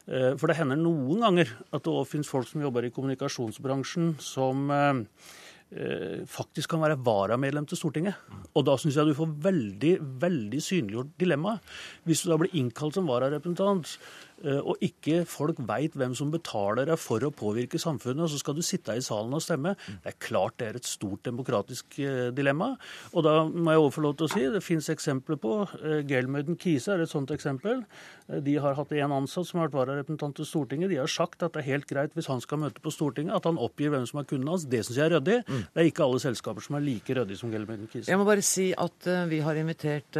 [0.09, 4.15] Eh, for det hender noen ganger at det òg finnes folk som jobber i kommunikasjonsbransjen,
[4.23, 8.17] som eh, faktisk kan være varamedlem til Stortinget.
[8.57, 9.93] Og da syns jeg du får veldig
[10.23, 11.75] veldig synliggjort dilemmaet.
[12.09, 13.93] Hvis du da blir innkalt som vararepresentant,
[14.39, 18.55] og ikke folk veit hvem som betaler deg for å påvirke samfunnet, og så skal
[18.57, 19.75] du sitte i salen og stemme.
[20.03, 22.73] Det er klart det er et stort demokratisk eh, dilemma.
[23.13, 26.59] Og da må jeg overfor lov til å si det fins eksempler på eh, Gelmøyden
[26.59, 27.83] Kise er et sånt eksempel.
[28.29, 30.91] De har hatt en ansatt som har vært vararepresentant til Stortinget.
[30.91, 33.47] De har sagt at det er helt greit hvis han skal møte på Stortinget, at
[33.49, 34.67] han oppgir hvem som er kunden hans.
[34.69, 35.39] Det syns jeg er ryddig.
[35.47, 35.63] Mm.
[35.73, 38.07] Det er ikke alle selskaper som er like ryddige som Gelmøyden Kise.
[38.11, 40.19] Jeg må bare si at vi har invitert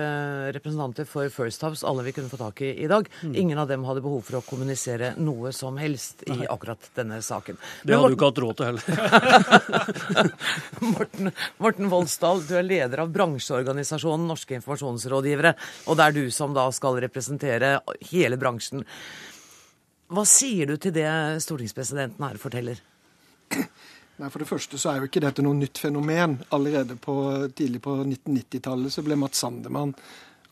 [0.57, 3.07] representanter for First House, alle vi kunne få tak i i dag.
[3.21, 3.35] Mm.
[3.43, 7.21] Ingen av dem hadde behov behov for å kommunisere noe som helst i akkurat denne
[7.25, 7.59] saken.
[7.83, 10.33] Det hadde du ikke hatt råd til heller.
[10.95, 15.53] Morten, Morten Voldsdal, du er leder av bransjeorganisasjonen Norske informasjonsrådgivere.
[15.87, 17.77] Og det er du som da skal representere
[18.11, 18.83] hele bransjen.
[20.09, 21.09] Hva sier du til det
[21.45, 22.81] stortingspresidenten her forteller?
[24.19, 26.39] Nei, For det første så er jo ikke dette noe nytt fenomen.
[26.55, 27.13] Allerede på,
[27.55, 29.93] tidlig på 1990-tallet så ble Mats Sandemann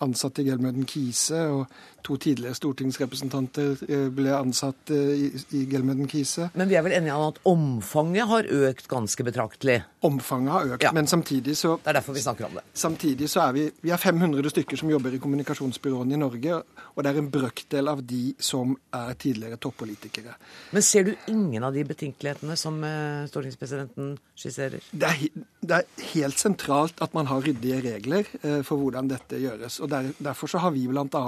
[0.06, 6.08] ansatt i Gelmøden Kise, og to tidligere stortingsrepresentanter eh, ble ansatt eh, i, i Gelmøden
[6.10, 6.50] Kise.
[6.58, 9.82] Men vi er vel enige om at omfanget har økt ganske betraktelig?
[10.08, 10.94] Omfanget har økt, ja.
[10.96, 12.64] men samtidig så Det er derfor vi snakker om det.
[12.78, 16.62] Samtidig så er vi Vi er 500 stykker som jobber i kommunikasjonsbyråene i Norge,
[16.96, 20.38] og det er en brøkdel av de som er tidligere toppolitikere.
[20.72, 24.86] Men ser du ingen av de betenkelighetene som eh, stortingspresidenten skisserer?
[24.92, 28.28] Det er, det er, helt sentralt at man har ryddige regler
[28.66, 29.80] for hvordan dette gjøres.
[29.84, 31.26] og der, Derfor så har vi bl.a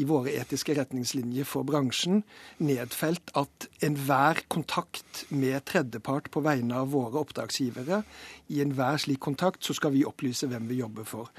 [0.00, 2.22] i våre etiske retningslinjer for bransjen
[2.62, 8.02] nedfelt at enhver kontakt med tredjepart på vegne av våre oppdragsgivere,
[8.50, 11.30] i enhver slik kontakt så skal vi opplyse hvem vi jobber for.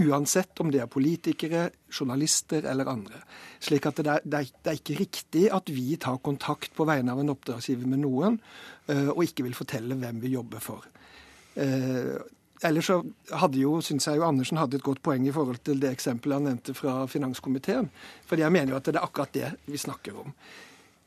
[0.00, 3.22] Uansett om det er politikere, journalister eller andre.
[3.62, 7.22] Slik at det er, det, er, ikke riktig at vi tar kontakt på vegne av
[7.22, 8.38] en oppdragsgiver med noen,
[8.90, 10.86] uh, og ikke vil fortelle hvem vi jobber for.
[12.62, 12.98] Ellers så
[13.40, 16.36] hadde jo, synes jeg jo Andersen hadde et godt poeng i forhold til det eksempelet
[16.36, 17.88] han nevnte fra finanskomiteen.
[18.28, 20.34] For jeg mener jo at det er akkurat det vi snakker om.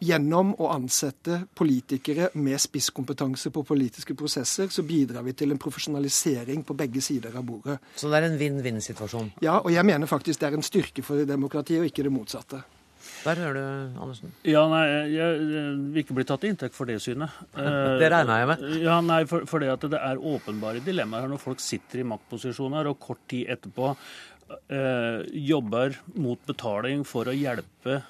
[0.03, 6.65] Gjennom å ansette politikere med spisskompetanse på politiske prosesser, så bidrar vi til en profesjonalisering
[6.67, 7.77] på begge sider av bordet.
[7.95, 9.35] Så det er en vinn-vinn-situasjon?
[9.45, 12.63] Ja, og jeg mener faktisk det er en styrke for demokratiet, og ikke det motsatte.
[13.23, 14.33] Der hører du, Andersen.
[14.47, 14.83] Ja, nei,
[15.13, 15.37] Jeg
[15.93, 17.31] vil ikke bli tatt til inntekt for det synet.
[18.01, 18.65] det regner jeg med.
[18.83, 22.91] Ja, nei, for, for det at det er åpenbare dilemmaer når folk sitter i maktposisjoner
[22.91, 28.01] og kort tid etterpå eh, jobber mot betaling for å hjelpe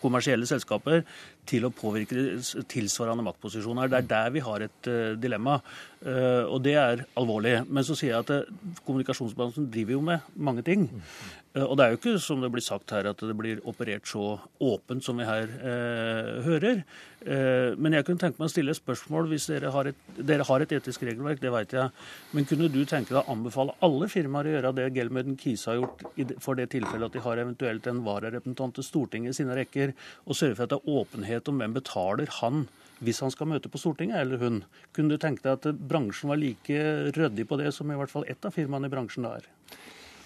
[0.00, 1.02] kommersielle selskaper
[1.50, 2.38] til å påvirke
[2.70, 3.90] tilsvarende maktposisjoner.
[3.90, 5.58] Det er der vi har et uh, dilemma,
[6.06, 7.58] uh, og det er alvorlig.
[7.68, 10.88] Men så sier jeg at uh, kommunikasjonsbransjen driver jo med mange ting.
[11.50, 14.36] Og det er jo ikke som det blir sagt her, at det blir operert så
[14.62, 15.48] åpent som vi her
[16.46, 16.84] hører.
[17.74, 20.62] men jeg kunne tenke meg å stille et spørsmål hvis dere har et, dere har
[20.62, 21.90] et etisk regelverk, det vet jeg.
[22.30, 25.80] Men kunne du tenke deg å anbefale alle firmaer å gjøre det Gelmøden Kise har
[25.80, 29.96] gjort for det tilfellet at de har eventuelt en vararepresentant til Stortinget i sine rekker,
[30.30, 32.68] og sørge for at det er åpenhet åpenhet om hvem betaler han
[33.00, 34.64] hvis han skal møte på Stortinget, eller hun.
[34.92, 38.26] Kunne du tenke deg at bransjen var like ryddig på det som i hvert fall
[38.28, 39.46] ett av firmaene i bransjen da er?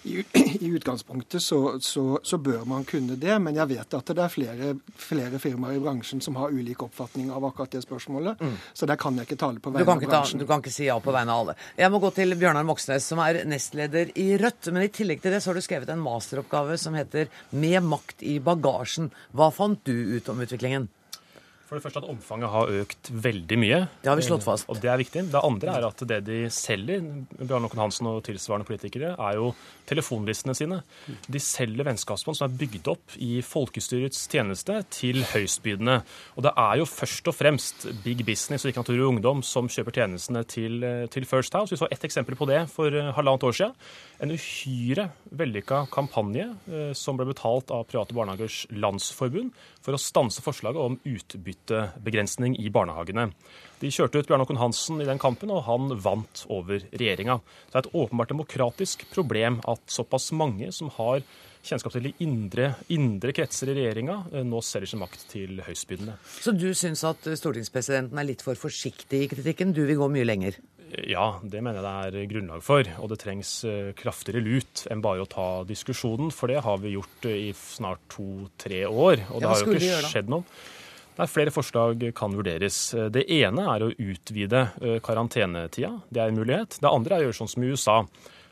[0.05, 0.25] I,
[0.59, 4.33] I, utgangspunktet så, så, så, bør man kunne det, men jeg vet at det er
[4.33, 8.43] flere, flere, firmaer i bransjen som har ulik oppfatning av akkurat det spørsmålet.
[8.43, 8.57] Mm.
[8.73, 10.41] Så der kan jeg ikke tale på vegne av bransjen.
[10.41, 11.55] Ta, du kan ikke si ja på vegne av alle.
[11.79, 14.67] Jeg må gå til Bjørnar Moxnes, som er nestleder i Rødt.
[14.75, 18.21] Men i tillegg til det så har du skrevet en masteroppgave som heter 'Med makt
[18.21, 19.09] i bagasjen'.
[19.31, 20.89] Hva fant du ut om utviklingen?
[21.65, 23.79] For det første at omfanget har økt veldig mye.
[24.03, 24.67] Det har vi slått fast.
[24.69, 25.23] Og det er viktig.
[25.33, 27.01] Det andre er at det de selger,
[27.39, 29.47] Bjarne Håkon Hansen og tilsvarende politikere, er jo
[29.89, 30.77] telefonlistene sine.
[31.25, 35.97] De selger vennskapsbånd som er bygd opp i folkestyrets tjeneste til høystbydende.
[36.37, 39.69] Og det er jo først og fremst big business og ikke natur og ungdom som
[39.71, 41.73] kjøper tjenestene til, til First House.
[41.73, 43.73] Vi så ett eksempel på det for halvannet år siden.
[44.21, 49.51] En uhyre vellykka kampanje eh, som ble betalt av Private Barnehagers Landsforbund
[49.83, 50.95] for å stanse forslaget om
[51.65, 53.31] utbyttebegrensning i barnehagene.
[53.79, 57.41] De kjørte ut Bjarne Håkon Hansen i den kampen, og han vant over regjeringa.
[57.71, 61.21] Det er et åpenbart demokratisk problem at såpass mange som har
[61.65, 66.13] kjennskap til de indre, indre kretser i regjeringa, eh, nå selger sin makt til høystbydende.
[66.23, 69.73] Så du syns at stortingspresidenten er litt for forsiktig i kritikken?
[69.73, 70.61] Du vil gå mye lenger?
[71.09, 72.85] Ja, det mener jeg det er grunnlag for.
[73.01, 76.29] Og det trengs eh, kraftigere lut enn bare å ta diskusjonen.
[76.31, 79.25] For det har vi gjort eh, i snart to-tre år.
[79.33, 80.45] Og det har jo ikke skjedd noe.
[81.15, 82.79] Nei, Flere forslag kan vurderes.
[83.11, 85.93] Det ene er å utvide eh, karantenetida.
[86.09, 86.79] Det er en mulighet.
[86.81, 87.99] Det andre er å gjøre sånn som i USA.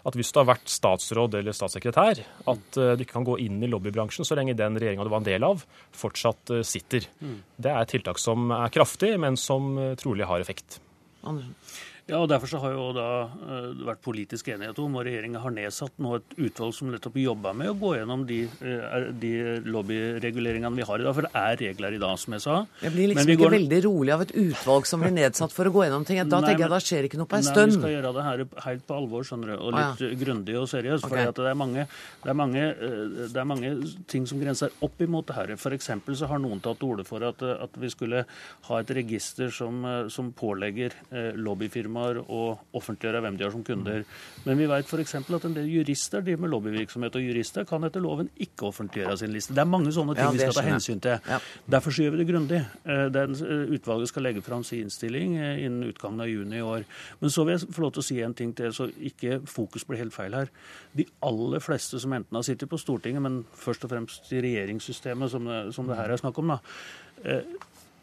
[0.04, 2.20] At hvis du har vært statsråd eller statssekretær,
[2.52, 5.28] at du ikke kan gå inn i lobbybransjen så lenge den regjeringa du var en
[5.30, 5.62] del av,
[5.96, 7.08] fortsatt sitter.
[7.24, 7.38] Mm.
[7.56, 10.82] Det er et tiltak som er kraftig, men som trolig har effekt.
[11.24, 11.56] Andersen.
[12.04, 15.54] Ja, og Derfor så har jo da uh, vært politisk enighet om, og regjeringa har
[15.56, 19.32] nedsatt nå et utvalg som nettopp jobber med å gå gjennom de, uh, de
[19.64, 21.16] lobbyreguleringene vi har i dag.
[21.16, 22.58] For det er regler i dag, som jeg sa.
[22.84, 23.56] Jeg blir liksom ikke går...
[23.56, 26.20] veldig rolig av et utvalg som blir nedsatt for å gå gjennom ting.
[26.28, 27.72] Da nei, tenker jeg da skjer ikke noe på en stund.
[27.72, 29.56] Nei, vi skal gjøre det her helt på alvor, skjønner du.
[29.56, 30.20] Og litt ah, ja.
[30.26, 31.08] grundig og seriøst.
[31.08, 31.24] Okay.
[31.32, 31.88] For det, er mange,
[32.26, 33.74] det, er mange, uh, det er mange
[34.12, 35.56] ting som grenser opp imot det her.
[35.56, 35.94] F.eks.
[36.20, 38.28] så har noen tatt til orde for at, at, vi skulle
[38.68, 39.80] ha et register som,
[40.12, 41.00] som pålegger
[41.40, 44.04] lobbyfirmaer firmaer å offentliggjøre hvem de har som kunder.
[44.46, 45.16] Men vi vet f.eks.
[45.16, 49.34] at en del jurister driver med lobbyvirksomhet, og jurister kan etter loven ikke offentliggjøre sin
[49.34, 49.54] liste.
[49.54, 51.20] Det er mange sånne ting ja, vi skal ta hensyn til.
[51.30, 51.40] Ja.
[51.78, 52.62] Derfor gjør vi det grundig.
[52.86, 56.66] Eh, den, eh, utvalget skal legge fram sin innstilling eh, innen utgangen av juni i
[56.66, 56.88] år.
[57.22, 59.86] Men så vil jeg få lov til å si en ting til, så ikke fokus
[59.88, 60.52] blir helt feil her.
[60.98, 65.32] De aller fleste som enten har sittet på Stortinget, men først og fremst i regjeringssystemet,
[65.32, 66.60] som det, som det her er snakk om, da,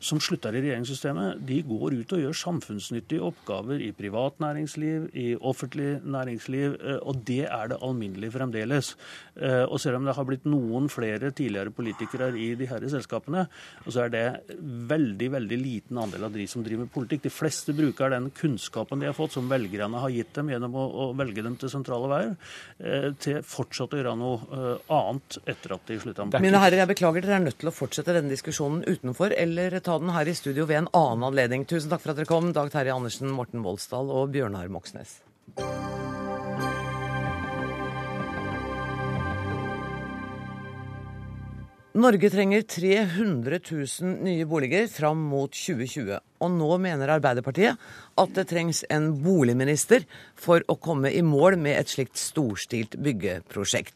[0.00, 5.34] som slutter i regjeringssystemet, de går ut og gjør samfunnsnyttige oppgaver i privat næringsliv, i
[5.36, 8.94] offentlig næringsliv, eh, og det er det alminnelig fremdeles.
[9.36, 13.44] Eh, og selv om det har blitt noen flere tidligere politikere i de disse selskapene,
[13.86, 14.24] så er det
[14.60, 17.26] veldig veldig liten andel av de som driver med politikk.
[17.26, 20.86] De fleste bruker den kunnskapen de har fått, som velgerne har gitt dem gjennom å,
[20.88, 22.34] å velge dem til sentrale veier,
[22.80, 26.90] eh, til fortsatt å gjøre noe annet etter at de slutta med Mine herrer, jeg
[26.94, 30.28] beklager, dere er nødt til å fortsette denne diskusjonen utenfor, eller ta ta den her
[30.28, 31.66] i studio ved en annen anledning.
[31.66, 35.18] Tusen takk for at dere kom, Dag Terje Andersen, Morten Voldsdal og Bjørnar Moxnes.
[41.92, 43.58] Norge trenger 300
[44.00, 46.20] 000 nye boliger fram mot 2020.
[46.38, 47.80] Og nå mener Arbeiderpartiet
[48.22, 50.06] at det trengs en boligminister
[50.38, 53.90] for å komme i mål med et slikt storstilt byggeprosjekt.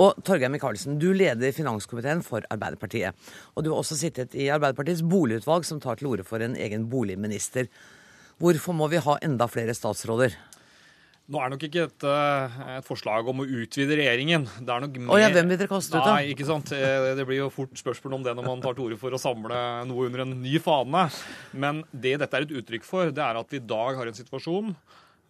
[0.00, 3.12] Og Torgeir Micaelsen, du leder finanskomiteen for Arbeiderpartiet.
[3.52, 6.88] Og du har også sittet i Arbeiderpartiets boligutvalg, som tar til orde for en egen
[6.88, 7.68] boligminister.
[8.40, 10.32] Hvorfor må vi ha enda flere statsråder?
[11.24, 12.14] Nå er nok ikke dette
[12.74, 14.42] et forslag om å utvide regjeringen.
[14.60, 15.12] Det er nok mer...
[15.14, 16.18] Å ja, hvem vil dere kaste ut, da?
[16.18, 16.72] Nei, ikke sant.
[16.76, 19.20] Eh, det blir jo fort spørsmål om det når man tar til orde for å
[19.22, 21.06] samle noe under en ny fane.
[21.56, 24.20] Men det dette er et uttrykk for, det er at vi i dag har en
[24.20, 24.76] situasjon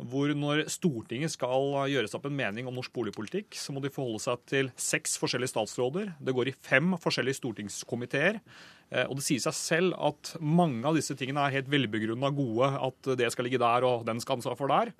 [0.02, 3.92] hvor når Stortinget skal gjøre seg opp en mening om norsk boligpolitikk, så må de
[3.94, 6.09] forholde seg til seks forskjellige statsråder.
[6.18, 8.40] Det går i fem forskjellige stortingskomiteer.
[8.90, 12.72] Eh, og det sier seg selv at mange av disse tingene er helt velbegrunna gode.
[12.90, 14.90] At det skal ligge der, og den skal ansvar for der.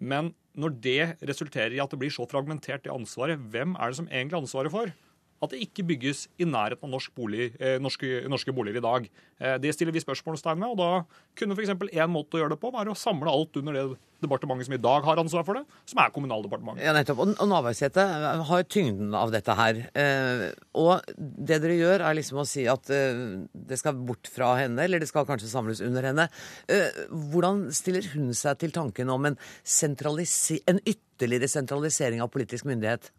[0.00, 3.98] Men når det resulterer i at det blir så fragmentert, det ansvaret, hvem er det
[3.98, 4.92] som egentlig har ansvaret for
[5.42, 9.08] at det ikke bygges i nærheten av norsk bolig, eh, norske, norske, boliger i dag?
[9.40, 10.70] Eh, det stiller vi spørsmålstegn ved.
[10.70, 11.04] og Da
[11.36, 11.74] kunne f.eks.
[11.92, 13.86] én måte å gjøre det på være å samle alt under det
[14.24, 16.84] departementet som i dag har ansvar for det, som er Kommunaldepartementet.
[16.86, 17.20] Ja, nettopp.
[17.24, 18.04] Og, og Navarsete
[18.48, 19.82] har tyngden av dette her.
[19.92, 20.46] Eh,
[20.80, 24.80] og det dere gjør, er liksom å si at eh, det skal bort fra henne,
[24.84, 26.28] eller det skal kanskje samles under henne.
[26.70, 33.12] Eh, hvordan stiller hun seg til tanken om en, en ytterligere sentralisering av politisk myndighet?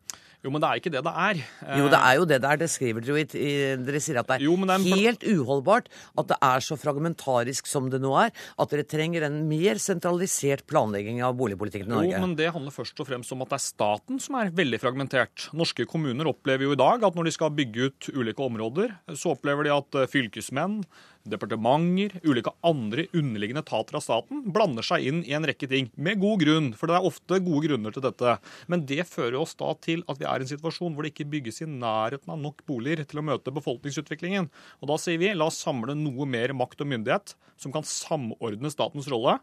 [0.46, 1.40] Jo, men det er ikke det det er.
[1.80, 2.60] Jo, det er jo det det er.
[2.62, 5.90] Det skriver dere jo i Dere sier at det er, jo, det er helt uholdbart
[6.22, 8.30] at det er så fragmentarisk som det nå er,
[8.62, 12.14] at dere trenger en mer sentralisert planlegging av boligpolitikken i Norge.
[12.14, 14.82] Jo, men det handler først og fremst om at det er staten som er veldig
[14.84, 15.48] fragmentert.
[15.58, 19.34] Norske kommuner opplever jo i dag at når de skal bygge ut ulike områder, så
[19.34, 20.84] opplever de at eh, fylkesmenn
[21.30, 25.90] departementer, ulike andre underliggende etater av staten blander seg inn i en rekke ting.
[25.98, 28.38] Med god grunn, for det er ofte gode grunner til dette.
[28.72, 31.30] Men det fører oss da til at vi er i en situasjon hvor det ikke
[31.34, 34.50] bygges i nærheten av nok boliger til å møte befolkningsutviklingen.
[34.82, 38.72] Og da sier vi la oss samle noe mer makt og myndighet som kan samordne
[38.74, 39.40] statens rolle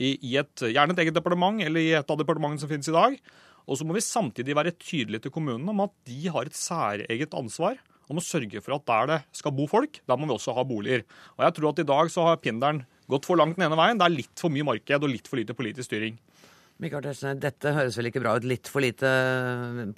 [0.00, 3.16] i, et, gjerne et eget departement eller i et av departementene som finnes i dag.
[3.68, 7.36] Og så må vi samtidig være tydelige til kommunene om at de har et særeget
[7.38, 7.78] ansvar
[8.12, 10.64] om å sørge for at der det skal bo folk, der må vi også ha
[10.68, 11.06] boliger.
[11.38, 13.98] Og jeg tror at i dag så har pinderen gått for langt den ene veien.
[14.00, 16.20] Det er litt for mye marked og litt for lite politisk styring.
[16.82, 18.46] Mikael Tetzschner, dette høres vel ikke bra ut?
[18.48, 19.10] Litt for lite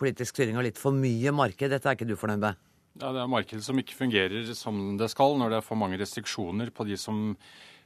[0.00, 1.70] politisk styring og litt for mye marked.
[1.72, 2.64] Dette er ikke du fornøyd med?
[3.00, 5.98] Ja, Det er markedet som ikke fungerer som det skal, når det er for mange
[5.98, 7.34] restriksjoner på de som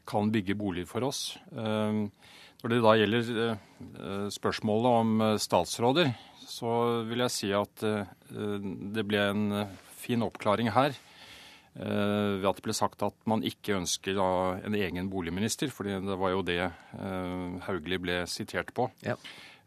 [0.09, 1.39] kan bygge boliger for oss.
[1.53, 2.01] Eh,
[2.59, 6.13] når det da gjelder eh, spørsmålet om eh, statsråder,
[6.49, 6.75] så
[7.09, 9.43] vil jeg si at det ble en
[10.09, 10.97] fin oppklaring her.
[11.79, 14.31] Uh, ved at det ble sagt at man ikke ønsker da,
[14.67, 18.89] en egen boligminister, for det var jo det uh, Hauglie ble sitert på.
[19.07, 19.15] Ja.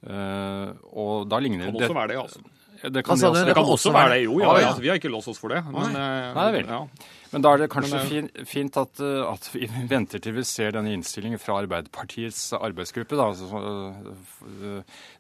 [0.01, 2.41] Uh, og da ligner det Kan også være det, altså.
[2.81, 4.39] Det kan, altså, det, det kan også være det, jo.
[4.41, 4.69] Ja, ja.
[4.81, 5.61] Vi har ikke låst oss for det.
[5.69, 6.71] Men, Nei, Nei vel.
[6.71, 6.85] Ja.
[7.31, 10.43] Men da er det kanskje men, eh, fint at, eh, at, vi venter til vi
[10.47, 13.19] ser denne innstillingen fra Arbeiderpartiets arbeidsgruppe.
[13.19, 13.27] Da.
[13.29, 13.61] Altså,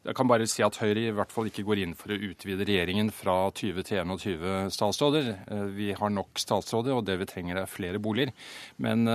[0.09, 2.67] jeg kan bare si at Høyre i hvert fall ikke går inn for å utvide
[2.67, 5.31] regjeringen fra 20 til 21 statsråder.
[5.77, 8.33] Vi har nok statsråder, og det vi trenger er flere boliger.
[8.81, 9.05] Men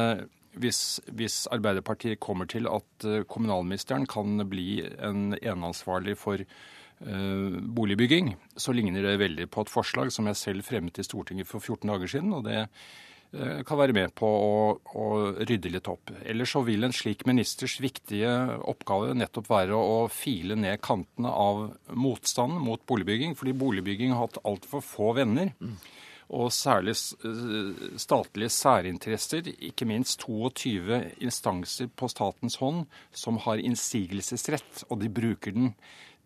[0.57, 8.73] hvis, hvis, Arbeiderpartiet kommer til at kommunalministeren kan bli en eneansvarlig for Eh, boligbygging, så
[8.73, 12.09] ligner det veldig på et forslag som jeg selv fremmet i Stortinget for 14 dager
[12.09, 12.33] siden.
[12.33, 14.55] og det eh, kan være med på å,
[14.97, 16.15] å, rydde litt opp.
[16.25, 18.31] Ellers så vil en slik ministers viktige
[18.65, 24.41] oppgave nettopp være å file ned kantene av motstanden mot boligbygging, fordi boligbygging har hatt
[24.49, 25.53] altfor få venner.
[26.27, 26.97] Og særlig
[27.29, 35.13] eh, statlige særinteresser, ikke minst 22 instanser på statens hånd som har innsigelsesrett, og de
[35.13, 35.75] bruker den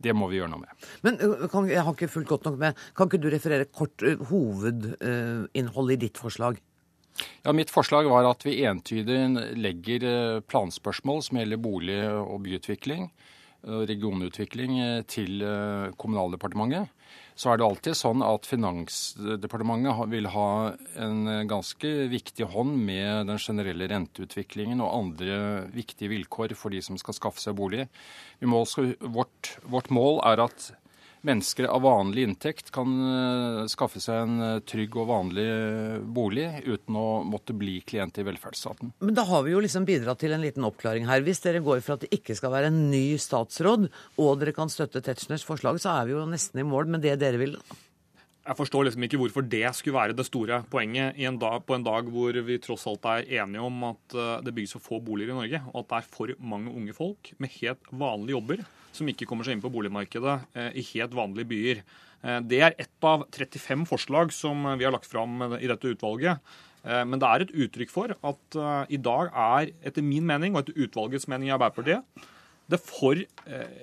[0.01, 0.89] det må vi gjøre noe med.
[1.05, 1.19] Men
[1.53, 2.83] kan, jeg har ikke fulgt godt nok med.
[2.97, 6.61] Kan ikke du referere kort hovedinnholdet i ditt forslag?
[7.45, 9.19] Ja, Mitt forslag var at vi entydig
[9.59, 13.11] legger planspørsmål som gjelder bolig- og byutvikling,
[13.61, 14.79] regionutvikling,
[15.11, 15.43] til
[16.01, 16.89] Kommunaldepartementet
[17.41, 20.51] så er det alltid sånn at Finansdepartementet vil ha
[21.01, 25.39] en ganske viktig hånd med den generelle renteutviklingen og andre
[25.73, 27.87] viktige vilkår for de som skal skaffe seg bolig.
[28.45, 28.61] Må,
[29.15, 30.69] vårt, vårt mål er at
[31.27, 35.49] mennesker av vanlig inntekt kan eh, skaffe seg en eh, trygg og vanlig
[36.17, 38.95] bolig uten å måtte bli klient i velferdsstaten.
[39.05, 41.25] Men da har vi jo liksom bidratt til en liten oppklaring her.
[41.27, 44.73] Hvis dere går for at det ikke skal være en ny statsråd, og dere kan
[44.73, 47.57] støtte Tetzschners forslag, så er vi jo nesten i mål med det dere vil.
[48.41, 51.85] Jeg forstår liksom ikke hvorfor det skulle være det store poenget en dag, på en
[51.87, 55.35] dag hvor vi tross alt er enige om at eh, det bygges for få boliger
[55.35, 58.65] i Norge, og at det er for mange unge folk med helt vanlige jobber
[58.97, 61.85] som ikke kommer seg inn på boligmarkedet eh, i helt vanlige byer.
[62.23, 66.43] Eh, det er ett av 35 forslag som vi har lagt fram i dette utvalget.
[66.81, 68.55] Men det er et uttrykk for at
[68.89, 72.23] i dag er, etter min mening og etter utvalgets mening i Arbeiderpartiet,
[72.73, 73.21] det er for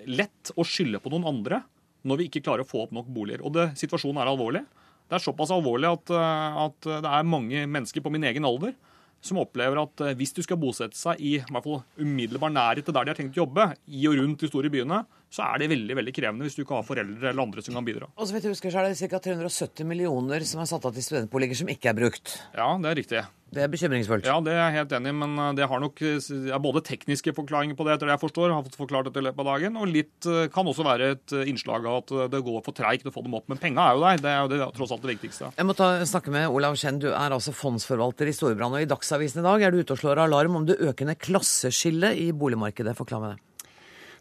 [0.09, 1.59] lett å skylde på noen andre
[2.07, 3.43] når vi ikke klarer å få opp nok boliger.
[3.45, 4.63] Og det, situasjonen er alvorlig.
[5.07, 8.75] Det er såpass alvorlig at, eh, at det er mange mennesker på min egen alder
[9.23, 12.87] som opplever at eh, hvis du skal bosette seg i, i hvert fall umiddelbar nærhet
[12.87, 15.03] til der de har tenkt å jobbe, i og rundt de store byene,
[15.33, 17.87] så er det veldig veldig krevende hvis du ikke har foreldre eller andre som kan
[17.87, 18.11] bidra.
[18.15, 19.23] Og så vidt jeg husker, så er det ca.
[19.29, 22.37] 370 millioner som er satt av til studentboliger som ikke er brukt.
[22.55, 23.25] Ja, det er riktig.
[23.47, 24.25] Det er bekymringsfullt.
[24.27, 27.31] Ja, det er jeg helt enig i, men eh, det har nok ja, både tekniske
[27.37, 29.79] forklaringer på det, etter det jeg forstår, har fått forklart dette i løpet av dagen,
[29.79, 33.07] og litt eh, kan også være et eh, innslag av at det går for treigt
[33.07, 33.47] å få dem opp.
[33.51, 34.21] Men penga er jo der.
[34.25, 35.53] Det er jo det, tross alt det viktigste.
[35.55, 36.99] Jeg må ta, snakke med Olav Kjenn.
[36.99, 40.03] du er altså fondsforvalter i Storbrann, og i Dagsavisen i dag er du ute og
[40.03, 42.97] slår alarm om det økende klasseskillet i boligmarkedet.
[42.99, 43.46] Forklar meg det.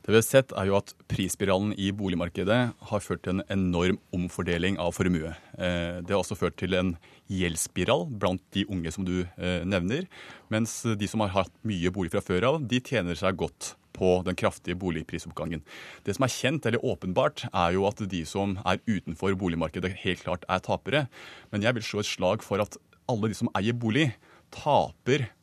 [0.07, 2.59] Det vi har sett er jo at Prisspiralen i boligmarkedet
[2.91, 5.33] har ført til en enorm omfordeling av formue.
[5.59, 6.93] Det har også ført til en
[7.27, 10.07] gjeldsspiral blant de unge som du eh, nevner.
[10.55, 14.13] Mens de som har hatt mye bolig fra før av, de tjener seg godt på
[14.23, 15.67] den kraftige boligprisoppgangen.
[16.07, 20.23] Det som er kjent, eller åpenbart, er jo at de som er utenfor boligmarkedet, helt
[20.23, 21.09] klart er tapere.
[21.51, 22.79] Men jeg vil slå et slag for at
[23.11, 24.13] alle de som eier bolig,
[24.55, 25.36] taper Eh,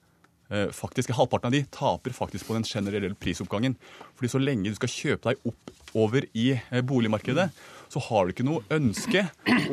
[0.76, 3.76] faktisk Halvparten av de taper faktisk på den generelle prisoppgangen.
[4.18, 7.50] Fordi så lenge du skal kjøpe deg oppover i eh, boligmarkedet,
[7.94, 9.22] så har du ikke noe ønske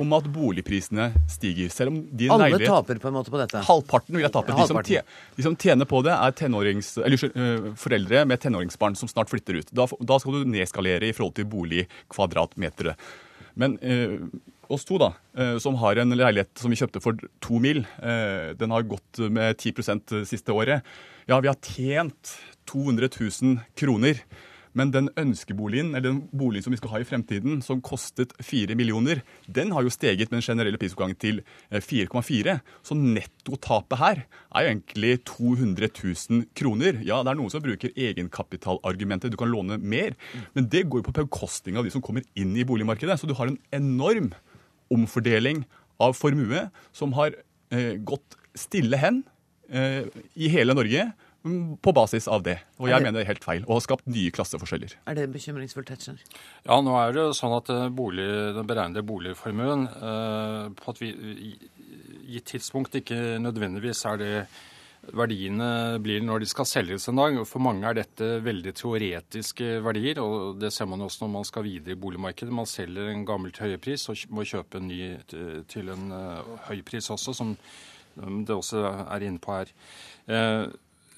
[0.01, 1.71] om at boligprisene stiger.
[1.73, 3.63] Selv om din Alle leilighet taper på en måte på dette?
[3.65, 4.57] Halvparten vil jeg tape.
[4.57, 9.09] De som, tjener, de som tjener på det, er eller, uh, foreldre med tenåringsbarn som
[9.09, 9.73] snart flytter ut.
[9.73, 13.09] Da, da skal du nedskalere i forhold til boligkvadratmeteret.
[13.57, 14.29] Men uh,
[14.71, 18.53] oss to, da, eh, som har en leilighet som vi kjøpte for to mil, eh,
[18.59, 20.87] den har gått med 10% siste året.
[21.29, 22.37] Ja, vi har tjent
[22.71, 24.23] 200 000 kroner.
[24.73, 28.77] Men den ønskeboligen, eller den boligen som vi skal ha i fremtiden, som kostet 4
[28.79, 31.41] millioner, den har jo steget med den generelle prisoppgangen til
[31.73, 32.55] 4,4.
[32.55, 34.23] Eh, Så nettotapet her
[34.55, 37.03] er jo egentlig 200 000 kroner.
[37.03, 40.15] Ja, det er noen som bruker egenkapitalargumentet, du kan låne mer,
[40.55, 43.19] men det går jo på bekostning av de som kommer inn i boligmarkedet.
[43.19, 44.31] Så du har en enorm
[44.95, 45.65] omfordeling
[46.01, 46.67] av formue
[46.97, 47.35] som har
[47.75, 49.23] eh, gått stille hen
[49.71, 51.11] eh, i hele Norge
[51.45, 52.59] mm, på basis av det.
[52.81, 53.07] Og jeg det...
[53.07, 54.97] mener det er helt feil, og har skapt nye klasseforskjeller.
[55.11, 56.25] Er det bekymringsfullt, Tetzschner?
[56.67, 58.27] Ja, nå er det sånn at eh, bolig,
[58.57, 61.07] den beregnede boligformuen eh, på et
[62.31, 64.35] gitt tidspunkt ikke nødvendigvis er det
[65.17, 67.39] verdiene blir når de skal selges en dag.
[67.49, 71.67] For mange er dette veldig teoretiske verdier, og det ser man også når man skal
[71.67, 72.53] videre i boligmarkedet.
[72.55, 75.01] Man selger en gammel til høypris og må kjøpe en ny
[75.71, 77.57] til en uh, høy pris også, som
[78.17, 79.75] det også er inne på her.
[80.29, 80.71] Uh,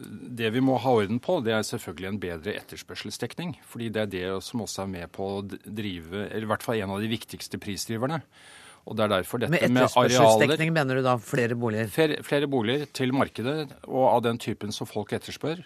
[0.02, 3.54] det vi må ha orden på, det er selvfølgelig en bedre etterspørselsdekning.
[3.68, 6.80] Fordi det er det som også er med på å drive, eller i hvert fall
[6.80, 8.22] en av de viktigste prisdriverne.
[8.82, 11.88] Og det er derfor dette med, med arealer mener du da flere boliger?
[11.92, 15.62] Flere, flere, boliger til markedet, og av den typen som folk etterspør.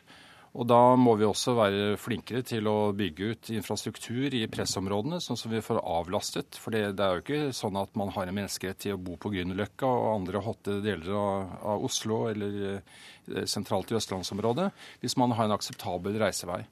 [0.57, 5.37] Og da må vi også være flinkere til å bygge ut infrastruktur i pressområdene, sånn
[5.37, 6.57] som vi får avlastet.
[6.61, 9.19] For det, det er jo ikke sånn at man har en menneskerett til å bo
[9.21, 14.71] på Grünerløkka og andre hotte deler av, av Oslo eller eh, sentralt i østlandsområdet,
[15.05, 16.62] hvis man har en akseptabel reisevei.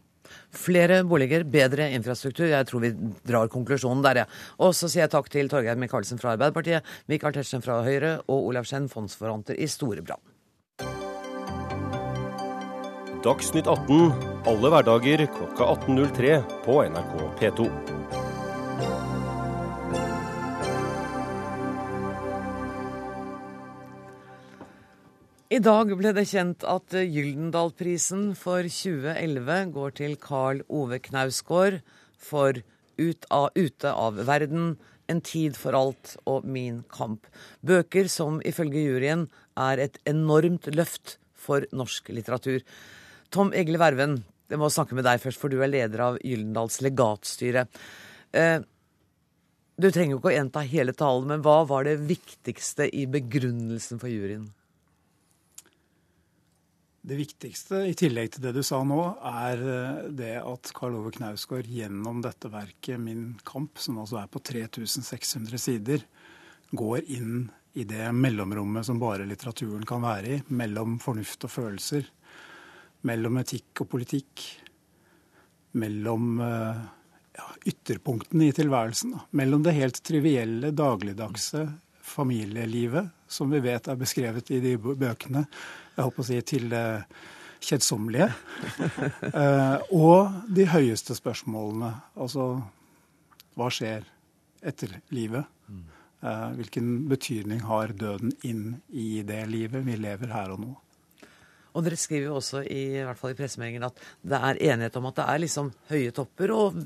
[0.54, 2.48] Flere boliger, bedre infrastruktur.
[2.50, 2.92] Jeg tror vi
[3.26, 4.28] drar konklusjonen der, ja.
[4.58, 8.50] Og så sier jeg takk til Torgeir Micaelsen fra Arbeiderpartiet, Michael Tetzschner fra Høyre og
[8.52, 10.22] Olav Skjenn, fondsforvalter i Storebrand.
[13.24, 18.23] Dagsnytt 18 alle hverdager klokka 18.03 på NRK P2.
[25.53, 31.82] I dag ble det kjent at Gyldendalprisen for 2011 går til Carl Ove Knausgård
[32.16, 32.62] for
[32.97, 37.28] ut av, 'Ute av verden', 'En tid for alt' og 'Min kamp'.
[37.62, 42.62] Bøker som ifølge juryen er et enormt løft for norsk litteratur.
[43.30, 46.80] Tom Egle Verven, jeg må snakke med deg først, for du er leder av Gyldendals
[46.80, 47.68] legatstyre.
[48.32, 48.61] Eh,
[49.78, 54.01] du trenger jo ikke å gjenta hele talen, men hva var det viktigste i begrunnelsen
[54.01, 54.49] for juryen?
[57.05, 58.96] Det viktigste, i tillegg til det du sa nå,
[59.28, 64.30] er eh, det at Karl Ove Knausgård gjennom dette verket 'Min kamp', som altså er
[64.32, 66.07] på 3600 sider,
[66.72, 72.09] går inn i det mellomrommet som bare litteraturen kan være i, mellom fornuft og følelser,
[73.05, 74.44] mellom etikk og politikk,
[75.76, 76.84] mellom uh,
[77.36, 79.12] ja, ytterpunktene i tilværelsen.
[79.12, 79.24] Da.
[79.42, 81.66] Mellom det helt trivielle, dagligdagse
[82.05, 85.46] familielivet, som vi vet er beskrevet i de bøkene,
[85.96, 86.84] jeg på å si til det
[87.64, 88.28] kjedsommelige,
[89.40, 91.94] eh, og de høyeste spørsmålene.
[92.20, 92.48] Altså
[93.55, 94.05] hva skjer
[94.64, 95.48] etter livet?
[96.24, 100.72] Eh, hvilken betydning har døden inn i det livet vi lever her og nå?
[101.74, 104.98] Og dere skriver jo også i, i hvert fall i pressemeldingen at det er enighet
[105.00, 106.76] om at det er liksom høye topper og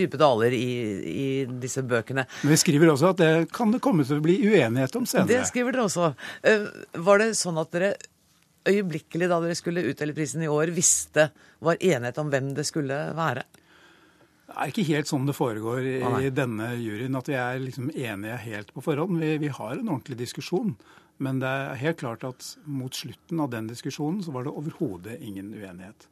[0.00, 0.70] dype daler i,
[1.10, 1.26] i
[1.60, 2.24] disse bøkene.
[2.40, 5.28] Men vi skriver også at det kan det komme til å bli uenighet om senere.
[5.28, 6.14] Det skriver dere også.
[6.48, 6.64] Eh,
[7.04, 7.92] var det sånn at dere
[8.68, 11.30] øyeblikkelig da dere skulle utdele prisen i år, visste,
[11.60, 13.44] var enighet om hvem det skulle være?
[14.50, 17.92] Det er ikke helt sånn det foregår i, ah, denne juryen, at vi er liksom
[17.92, 19.20] enige helt på forhånd.
[19.22, 20.74] Vi, vi, har en ordentlig diskusjon.
[21.20, 25.18] Men det er helt klart at mot slutten av den diskusjonen så var det overhodet
[25.20, 26.08] ingen uenighet.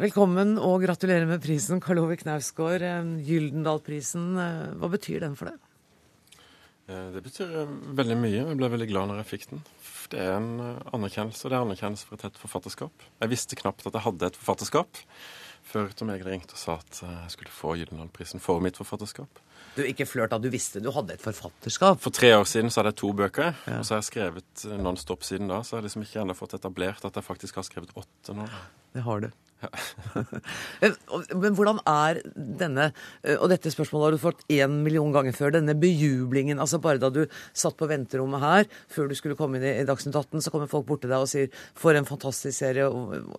[0.00, 2.82] Velkommen og gratulerer med prisen, Karl Ove Knausgård.
[2.82, 6.40] Eh, Gyldendal-prisen, eh, hva betyr den for deg?
[6.88, 7.52] Eh, det betyr
[8.00, 8.40] veldig mye.
[8.40, 9.62] Jeg ble veldig glad når jeg fikk den.
[10.10, 13.06] Det er en anerkjennelse, og det er anerkjennelse for et tett forfatterskap.
[13.20, 15.04] Jeg visste knapt at jeg hadde et forfatterskap
[15.64, 19.40] før Tom Egil ringte og sa at jeg skulle få Gyldendal-prisen for mitt forfatterskap.
[19.74, 21.98] Du ikke flørt da du visste du hadde et forfatterskap?
[22.02, 23.80] For tre år siden så hadde jeg to bøker, ja.
[23.80, 25.62] og så har jeg skrevet Nonstop siden da.
[25.64, 28.46] Så jeg har liksom ikke ennå fått etablert at jeg faktisk har skrevet åtte nå.
[28.94, 29.32] Det har du.
[31.42, 32.90] Men hvordan er denne,
[33.36, 37.08] og dette spørsmålet har du fått én million ganger før, denne bejublingen altså Bare da
[37.12, 37.22] du
[37.56, 40.88] satt på venterommet her, før du skulle komme inn i Dagsnytt 18, så kommer folk
[40.88, 42.90] bort til deg og sier 'for en fantastisk serie'.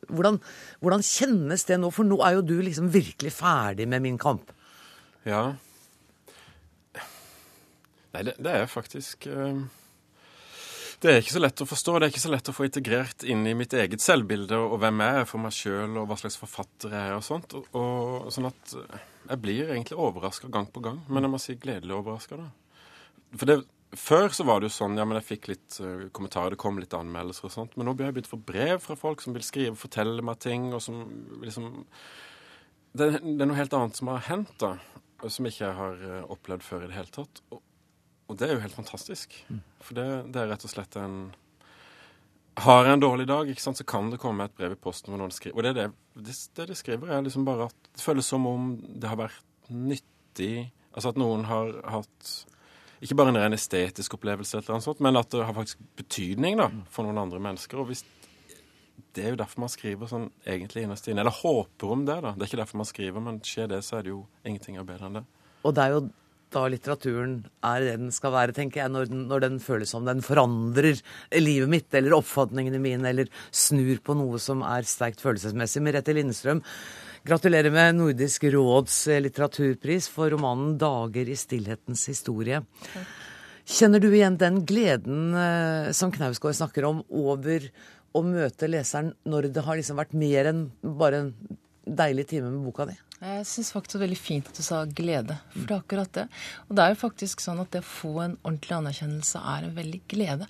[0.09, 0.39] Hvordan,
[0.81, 1.91] hvordan kjennes det nå?
[1.93, 4.51] For nå er jo du liksom virkelig ferdig med Min kamp.
[5.25, 5.55] Ja,
[8.15, 9.65] Nei, det, det er faktisk uh,
[11.05, 11.93] Det er ikke så lett å forstå.
[12.01, 15.03] Det er ikke så lett å få integrert inn i mitt eget selvbilde og, hvem
[15.03, 17.53] jeg er for meg sjøl, og hva slags forfatter jeg er og sånt.
[17.59, 20.97] Og, og, sånn at eh, jeg blir egentlig overraska gang på gang.
[21.05, 22.47] Men jeg må si gledelig overraska, da.
[23.37, 23.59] For det,
[24.01, 26.81] før så var det jo sånn ja, men jeg fikk litt uh, kommentarer, det kom
[26.81, 27.77] litt anmeldelser og sånt.
[27.77, 30.41] Men nå blir jeg begynt å få brev fra folk som vil skrive fortelle meg
[30.41, 31.05] ting, og som
[31.45, 31.69] liksom
[32.97, 34.73] det, det, er noe helt annet som har hendt, da.
[35.29, 37.45] Som ikke jeg har uh, opplevd før i det hele tatt.
[37.53, 37.61] Og,
[38.25, 39.35] og det er jo helt fantastisk.
[39.83, 41.17] For det, det, er rett og slett en
[42.65, 45.11] Har jeg en dårlig dag, ikke sant, så kan det komme et brev i posten
[45.11, 45.73] hvor noen skriver Og det,
[46.15, 49.69] det, det, de skriver, er liksom bare at det føles som om det har vært
[49.69, 52.33] nyttig Altså at noen har hatt
[53.03, 56.55] ikke bare en ren estetisk opplevelse, eller annet sånt, men at det har faktisk betydning
[56.57, 57.81] da, for noen andre mennesker.
[57.81, 58.05] Og hvis,
[59.15, 61.21] Det er jo derfor man skriver sånn egentlig innerst inne.
[61.21, 62.31] Eller håper om det, da.
[62.35, 64.87] Det er ikke derfor man skriver, men skjer det, så er det jo ingenting er
[64.87, 65.25] bedre enn det.
[65.63, 66.01] Og det er jo
[66.55, 67.35] da litteraturen
[67.65, 71.01] er det den skal være, tenker jeg, når den, når den føles som den forandrer
[71.37, 75.83] livet mitt, eller oppfatningene mine, eller snur på noe som er sterkt følelsesmessig.
[75.83, 76.63] Merete Lindstrøm,
[77.25, 82.63] gratulerer med Nordisk råds litteraturpris for romanen 'Dager i stillhetens historie'.
[83.65, 87.65] Kjenner du igjen den gleden eh, som Knausgård snakker om, over
[88.15, 91.31] å møte leseren når det har liksom vært mer enn bare en
[91.85, 92.95] deilig time med boka di?
[93.21, 96.17] Jeg syns faktisk det er veldig fint at du sa glede, for det er akkurat
[96.17, 96.25] det.
[96.67, 99.75] Og det er jo faktisk sånn at det å få en ordentlig anerkjennelse er en
[99.77, 100.49] veldig glede.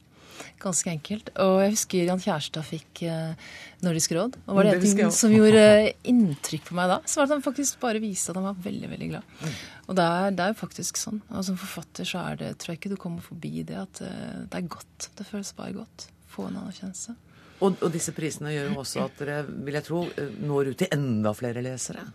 [0.59, 1.29] Ganske enkelt.
[1.41, 3.51] Og jeg husker Jan Kjærstad fikk eh,
[3.85, 4.37] Nordisk råd.
[4.47, 5.65] Og var det en ting som gjorde
[6.09, 8.59] inntrykk på meg da, så var det at han faktisk bare viste at han var
[8.65, 9.29] veldig, veldig glad.
[9.41, 9.55] Mm.
[9.85, 11.21] Og det er, det er jo faktisk sånn.
[11.29, 14.41] Og som forfatter så er det, tror jeg ikke du kommer forbi det, at eh,
[14.49, 15.11] det er godt.
[15.15, 16.09] Det føles bare godt.
[16.35, 17.15] Få en anerkjennelse.
[17.63, 20.81] Og, og disse prisene gjør jo også at dere, vil jeg tro, eh, når ut
[20.83, 22.09] til enda flere lesere?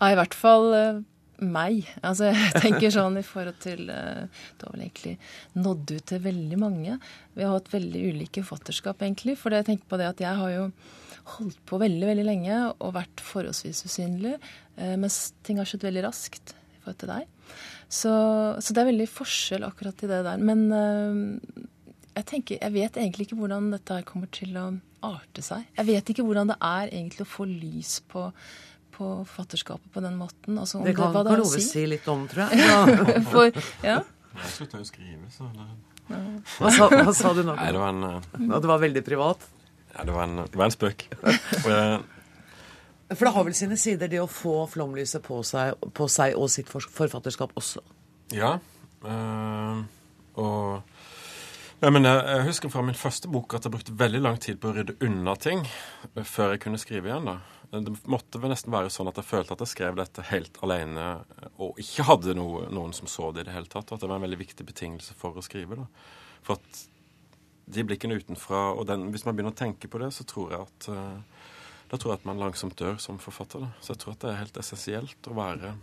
[0.00, 1.02] Ja, i hvert fall uh,
[1.44, 1.86] meg.
[2.04, 5.14] Altså, jeg tenker sånn i forhold til uh, Det har vel egentlig
[5.58, 6.98] nådd ut til veldig mange.
[7.34, 9.38] Vi har hatt veldig ulike forfatterskap, egentlig.
[9.40, 10.68] For jeg tenker på det at jeg har jo
[11.34, 14.36] holdt på veldig, veldig lenge og vært forholdsvis usynlig.
[14.78, 17.30] Uh, mens ting har skjedd veldig raskt i forhold til deg.
[17.84, 18.10] Så,
[18.58, 20.40] så, det er veldig forskjell akkurat i det der.
[20.42, 20.64] Men
[22.16, 24.64] jeg tenker, jeg vet egentlig ikke hvordan dette kommer til å
[25.04, 25.66] arte seg.
[25.76, 28.28] Jeg vet ikke hvordan det er egentlig å få lys på
[28.94, 30.58] på forfatterskapet på den måten.
[30.58, 31.64] Altså, det kan Karl Ove si.
[31.66, 32.62] si litt om, tror jeg.
[32.62, 32.78] Ja.
[33.32, 33.98] For, ja.
[34.34, 35.68] Jeg slutta jo å skrive, så det...
[36.10, 36.22] ja.
[36.58, 37.54] hva, sa, hva, sa, du nå?
[37.58, 38.08] Nei, det var en...
[38.18, 38.56] Uh...
[38.56, 39.46] det var veldig privat?
[39.94, 41.06] Ja, det var en, det var en spøk.
[43.14, 46.48] For det har vel sine sider, det å få flomlyset på seg, på seg og
[46.50, 47.84] sitt forfatterskap også?
[48.34, 48.56] Ja.
[49.04, 49.84] Uh,
[50.40, 50.82] og
[51.84, 54.56] ja, men jeg, jeg, husker fra min første bok at jeg brukte veldig lang tid
[54.60, 55.66] på å rydde unna ting
[56.24, 57.28] før jeg kunne skrive igjen.
[57.28, 57.53] da.
[57.74, 61.06] Det måtte vel nesten være sånn at jeg følte at jeg skrev dette helt alene
[61.58, 63.88] og ikke hadde noe, noen som så det i det hele tatt.
[63.88, 65.80] Og at det var en veldig viktig betingelse for å skrive.
[65.80, 65.88] da.
[66.46, 66.84] For at
[67.74, 70.66] de blikkene utenfra og den, Hvis man begynner å tenke på det, så tror jeg
[70.68, 71.50] at uh,
[71.90, 73.64] da tror jeg at man langsomt dør som forfatter.
[73.64, 73.72] Da.
[73.80, 75.74] Så jeg tror at det er helt essensielt å være,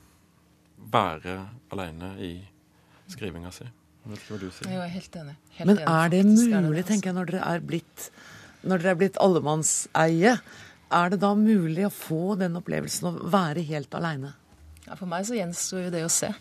[0.93, 1.37] være
[1.73, 2.33] alene i
[3.11, 3.67] skrivinga si.
[4.01, 4.71] Jeg vet ikke hva du sier.
[4.71, 5.35] Jeg er helt enig.
[5.57, 8.07] Helt Men enig, er det er mulig, tenker jeg, når dere er blitt,
[8.65, 10.35] når dere er blitt allemannseie,
[10.91, 14.35] er det da mulig å få den opplevelsen å være helt aleine?
[14.87, 16.31] Ja, for meg så gjenstår jo det å se.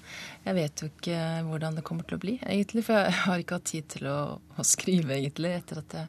[0.46, 2.84] Jeg vet jo ikke hvordan det kommer til å bli, egentlig.
[2.86, 6.08] For jeg har ikke hatt tid til å, å skrive, egentlig, etter at jeg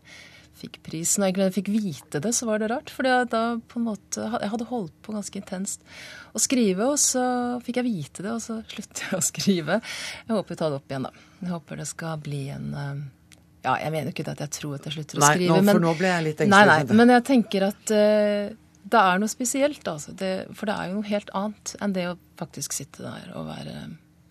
[0.61, 1.21] fikk prisen.
[1.21, 2.91] Og egentlig da jeg fikk vite det, så var det rart.
[2.93, 5.85] For Jeg hadde holdt på ganske intenst
[6.31, 7.23] å skrive, og så
[7.65, 9.81] fikk jeg vite det, og så sluttet jeg å skrive.
[10.25, 11.27] Jeg håper vi tar det opp igjen, da.
[11.41, 13.03] Jeg håper det skal bli en eh,
[13.64, 15.49] ja, jeg mener ikke at jeg tror at jeg slutter å Nei, skrive.
[15.51, 18.55] nå- for men, nå ble jeg litt engstelig, Nei, nei, men jeg tenker at uh,
[18.91, 20.16] det er noe spesielt, altså.
[20.18, 23.45] Det, for det er jo noe helt annet enn det å faktisk sitte der og
[23.51, 23.76] være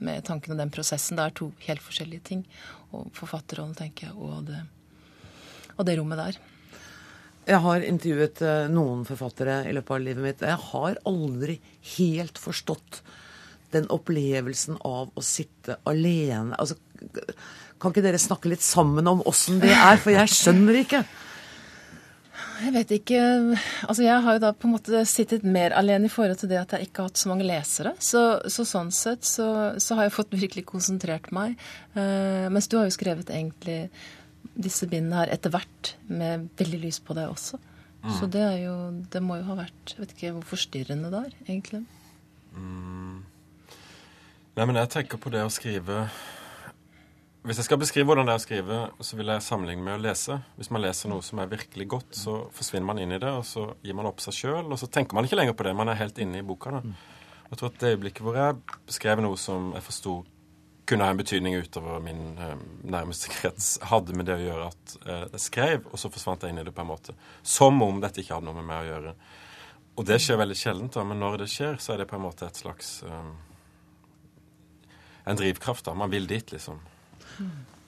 [0.03, 1.17] med tanken og den prosessen.
[1.21, 2.43] Det er to helt forskjellige ting.
[2.97, 4.65] Og forfatterrollen, tenker jeg, og det,
[5.77, 6.41] og det rommet der.
[7.47, 10.43] Jeg har intervjuet eh, noen forfattere i løpet av livet mitt.
[10.43, 11.57] og Jeg har aldri
[11.97, 13.01] helt forstått
[13.71, 16.59] den opplevelsen av å sitte alene.
[16.59, 16.77] Altså,
[17.81, 19.99] kan ikke dere snakke litt sammen om åssen det er?
[20.01, 21.03] For jeg skjønner ikke.
[22.61, 23.21] Jeg vet ikke
[23.89, 26.61] Altså, jeg har jo da på en måte sittet mer alene i forhold til det
[26.61, 27.95] at jeg ikke har hatt så mange lesere.
[28.03, 29.49] Så, så sånn sett så,
[29.81, 31.57] så, har jeg fått virkelig konsentrert meg.
[31.97, 33.81] Uh, mens du har jo skrevet egentlig
[34.61, 37.61] disse bindene her etter hvert med veldig lys på deg også.
[38.01, 38.13] Mm.
[38.17, 38.75] Så det er jo
[39.13, 41.83] Det må jo ha vært Jeg vet ikke hvor forstyrrende det er, egentlig.
[42.57, 43.19] Mm.
[44.57, 46.07] Nei, men jeg tenker på det å skrive
[47.41, 50.03] Hvis jeg skal beskrive hvordan det er å skrive, så vil jeg sammenligne med å
[50.05, 50.35] lese.
[50.59, 53.47] Hvis man leser noe som er virkelig godt, så forsvinner man inn i det, og
[53.49, 55.73] så gir man opp seg sjøl, og så tenker man ikke lenger på det.
[55.79, 56.75] Man er helt inne i boka.
[56.77, 56.83] da.
[57.49, 58.59] Jeg tror at det øyeblikket hvor jeg
[58.91, 60.19] beskrev noe som jeg forsto
[60.91, 62.55] kunne ha en betydning utover min eh,
[62.93, 66.53] nærmeste krets, hadde med det å gjøre at eh, jeg skrev, og så forsvant jeg
[66.53, 67.15] inn i det på en måte.
[67.47, 69.15] Som om dette ikke hadde noe med meg å gjøre.
[69.97, 72.27] Og det skjer veldig sjeldent, da, men når det skjer, så er det på en
[72.27, 73.31] måte et slags eh,
[75.31, 75.95] En drivkraft, da.
[75.95, 76.81] Man vil dit, liksom.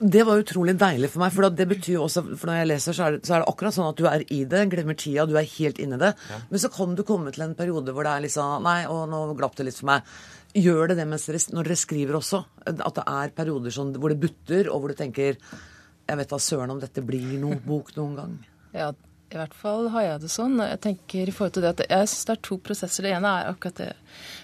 [0.03, 2.95] Det var utrolig deilig for meg, for det betyr jo også For når jeg leser,
[2.97, 5.23] så er, det, så er det akkurat sånn at du er i det, glemmer tida,
[5.29, 6.09] du er helt inne i det.
[6.49, 9.21] Men så kan du komme til en periode hvor det er liksom Nei, og nå
[9.39, 10.09] glapp det litt for meg.
[10.53, 12.43] Gjør det det mens dere, når dere skriver også?
[12.73, 16.41] At det er perioder sånn, hvor det butter, og hvor du tenker Jeg vet da
[16.41, 18.35] søren om dette blir noen bok noen gang.
[18.75, 18.91] Ja,
[19.33, 20.59] i hvert fall har jeg det sånn.
[20.61, 23.05] Jeg tenker i forhold til det at jeg synes det er to prosesser.
[23.05, 23.89] Det ene er akkurat det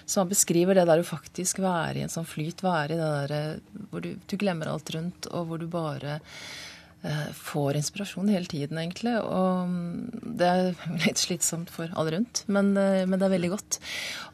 [0.04, 3.12] som han beskriver, det der å faktisk være i en sånn flyt, være i det
[3.30, 8.50] der hvor du, du glemmer alt rundt, og hvor du bare eh, får inspirasjon hele
[8.50, 9.14] tiden, egentlig.
[9.22, 13.54] Og mm, det er litt slitsomt for alle rundt, men, eh, men det er veldig
[13.54, 13.80] godt.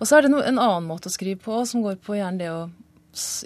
[0.01, 2.43] Og så er det no, en annen måte å skrive på, som går på gjerne
[2.43, 2.67] det å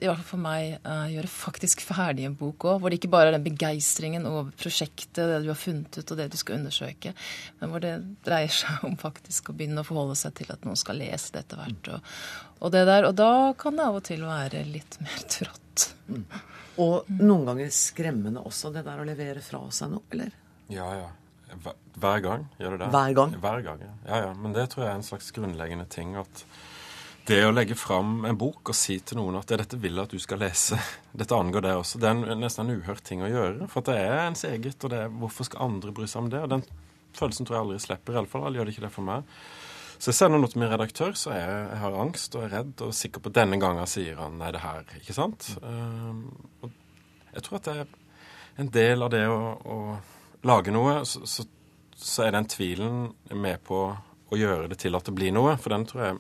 [0.01, 2.81] i hvert fall for meg, uh, gjøre faktisk ferdig en bok òg.
[2.83, 6.21] Hvor det ikke bare er den begeistringen over prosjektet, det du har funnet ut og
[6.21, 7.13] det du skal undersøke,
[7.61, 7.95] men hvor det
[8.27, 11.45] dreier seg om faktisk å begynne å forholde seg til at noen skal lese det
[11.47, 11.93] etter hvert.
[11.95, 12.15] Og,
[12.61, 15.87] og det der, og da kan det av og til være litt mer trått.
[16.11, 16.25] Mm.
[16.81, 20.31] Og noen ganger skremmende også, det der å levere fra seg noe, eller?
[20.73, 21.09] Ja, ja.
[21.51, 22.89] Hver- Hver gang gjør det det.
[22.95, 23.33] Hver gang?
[23.43, 23.95] Hver gang, ja.
[24.07, 24.35] ja, ja.
[24.39, 26.15] Men det tror jeg er en slags grunnleggende ting.
[26.17, 26.45] at
[27.31, 30.15] det å legge fram en bok og si til noen at dette vil jeg at
[30.15, 30.79] du skal lese,
[31.21, 33.71] dette angår deg også, det er en, nesten en uhørt ting å gjøre.
[33.73, 36.43] For det er ens eget, og det er, hvorfor skal andre bry seg om det?
[36.45, 36.67] Og den
[37.17, 38.19] følelsen tror jeg aldri slipper.
[38.19, 39.41] Iallfall gjør det ikke det for meg.
[40.01, 42.55] Så jeg sender noe til min redaktør, så er jeg, jeg har angst og er
[42.55, 44.87] redd og sikker på at denne gangen sier han nei, det her.
[44.97, 45.51] Ikke sant?
[45.61, 46.23] Um,
[46.65, 46.71] og
[47.35, 47.91] jeg tror at det er
[48.65, 49.77] en del av det å, å
[50.49, 51.45] lage noe, så, så,
[52.01, 53.83] så er den tvilen med på
[54.31, 55.59] å gjøre det til at det blir noe.
[55.61, 56.19] For den tror jeg,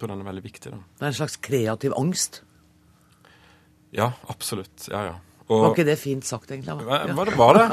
[0.00, 0.72] tror den er veldig viktig.
[0.72, 0.78] da.
[0.98, 2.42] Det er en slags kreativ angst.
[3.96, 4.88] Ja, absolutt.
[4.92, 5.16] Ja, ja.
[5.48, 6.74] Var ikke det fint sagt, egentlig?
[6.84, 7.68] Hva, hva det var det?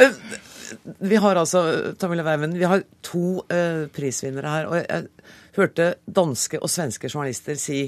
[1.02, 1.60] Vi har altså,
[1.98, 4.68] Tamila Weimen, vi har to eh, prisvinnere her.
[4.70, 5.08] Og jeg
[5.56, 7.80] hørte danske og svenske journalister si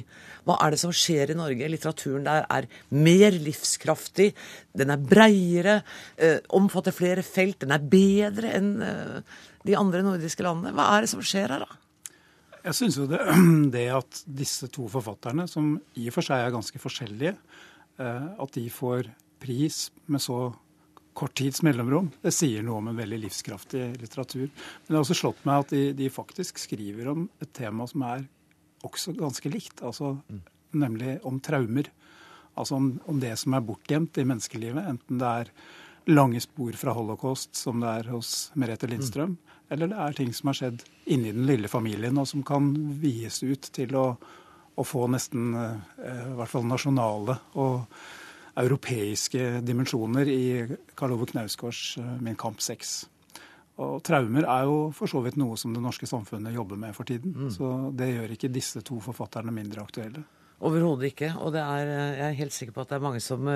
[0.42, 1.68] hva er det som skjer i Norge?
[1.70, 4.32] Litteraturen der er mer livskraftig,
[4.74, 5.76] den er breiere,
[6.18, 10.74] eh, omfatter flere felt, den er bedre enn eh, de andre nordiske landene.
[10.74, 11.78] Hva er det som skjer her, da?
[12.63, 13.21] Jeg syns jo det,
[13.75, 17.35] det at disse to forfatterne, som i og for seg er ganske forskjellige,
[17.99, 19.11] eh, at de får
[19.43, 20.53] pris med så
[21.19, 24.47] kort tids mellomrom, det sier noe om en veldig livskraftig litteratur.
[24.47, 28.07] Men det har også slått meg at de, de faktisk skriver om et tema som
[28.09, 28.25] er
[28.87, 30.15] også ganske likt, altså
[30.73, 31.91] nemlig om traumer.
[32.57, 35.53] Altså om, om det som er bortgjemt i menneskelivet, enten det er
[36.13, 39.37] lange spor fra holocaust, som det er hos Merete Lindstrøm,
[39.73, 42.68] eller det er ting som har skjedd inni den lille familien, og som kan
[43.01, 44.07] vies ut til å,
[44.77, 48.03] å få nesten eh, i hvert fall nasjonale og
[48.61, 50.45] europeiske dimensjoner i
[50.99, 52.93] Karl Ove Knausgårds eh, Min kamp 6.
[53.83, 57.09] Og traumer er jo for så vidt noe som det norske samfunnet jobber med for
[57.09, 57.33] tiden.
[57.33, 57.51] Mm.
[57.55, 60.27] Så det gjør ikke disse to forfatterne mindre aktuelle.
[60.62, 61.33] Overhodet ikke.
[61.43, 63.49] Og er, jeg er helt sikker på at det er mange som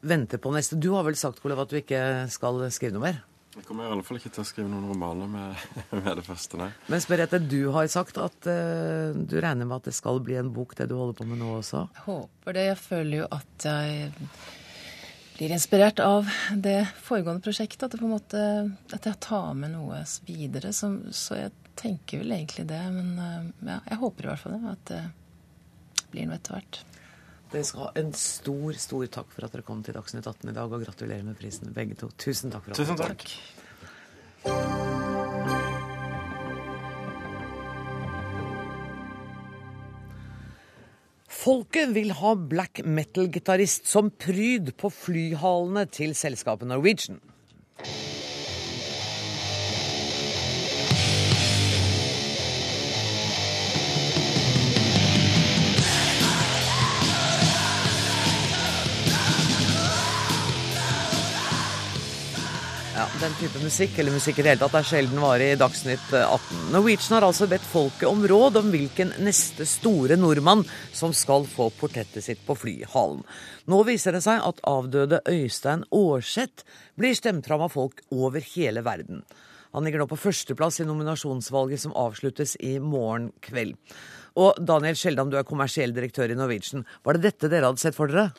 [0.00, 0.80] venter på neste.
[0.80, 2.00] Du har vel sagt, Olav, at du ikke
[2.32, 3.20] skal skrive noe mer?
[3.50, 5.62] Jeg kommer i alle fall ikke til å skrive noen romaner med,
[6.04, 6.68] med det første, nei.
[6.86, 10.52] Men Merete, du har sagt at uh, du regner med at det skal bli en
[10.54, 11.82] bok, det du holder på med nå også?
[11.96, 12.66] Jeg håper det.
[12.68, 14.12] Jeg føler jo at jeg
[15.40, 17.88] blir inspirert av det foregående prosjektet.
[17.88, 18.44] At, det på en måte,
[18.94, 20.70] at jeg tar med noe videre.
[20.76, 22.84] Så, så jeg tenker vel egentlig det.
[22.94, 25.02] Men uh, ja, jeg håper i hvert fall det, at det
[26.14, 26.84] blir noe etter hvert.
[27.50, 30.54] Dere skal ha en stor, stor takk for at dere kom til Dagsnytt 18 i
[30.54, 32.06] dag, og gratulerer med prisen, begge to.
[32.14, 33.26] Tusen takk for at Tusen takk.
[41.40, 47.18] Folket vil ha black metal-gitarist som pryd på flyhalene til selskapet Norwegian.
[63.30, 66.70] Den type musikk, eller musikk i det hele tatt, er sjelden vare i Dagsnytt 18.
[66.74, 70.64] Norwegian har altså bedt folket om råd om hvilken neste store nordmann
[70.96, 73.22] som skal få portrettet sitt på flyhallen.
[73.70, 76.66] Nå viser det seg at avdøde Øystein Aarseth
[76.98, 79.22] blir stemt fram av folk over hele verden.
[79.76, 83.76] Han ligger nå på førsteplass i nominasjonsvalget som avsluttes i morgen kveld.
[84.40, 86.86] Og Daniel Skjeldam, du er kommersiell direktør i Norwegian.
[87.06, 88.30] Var det dette dere hadde sett for dere?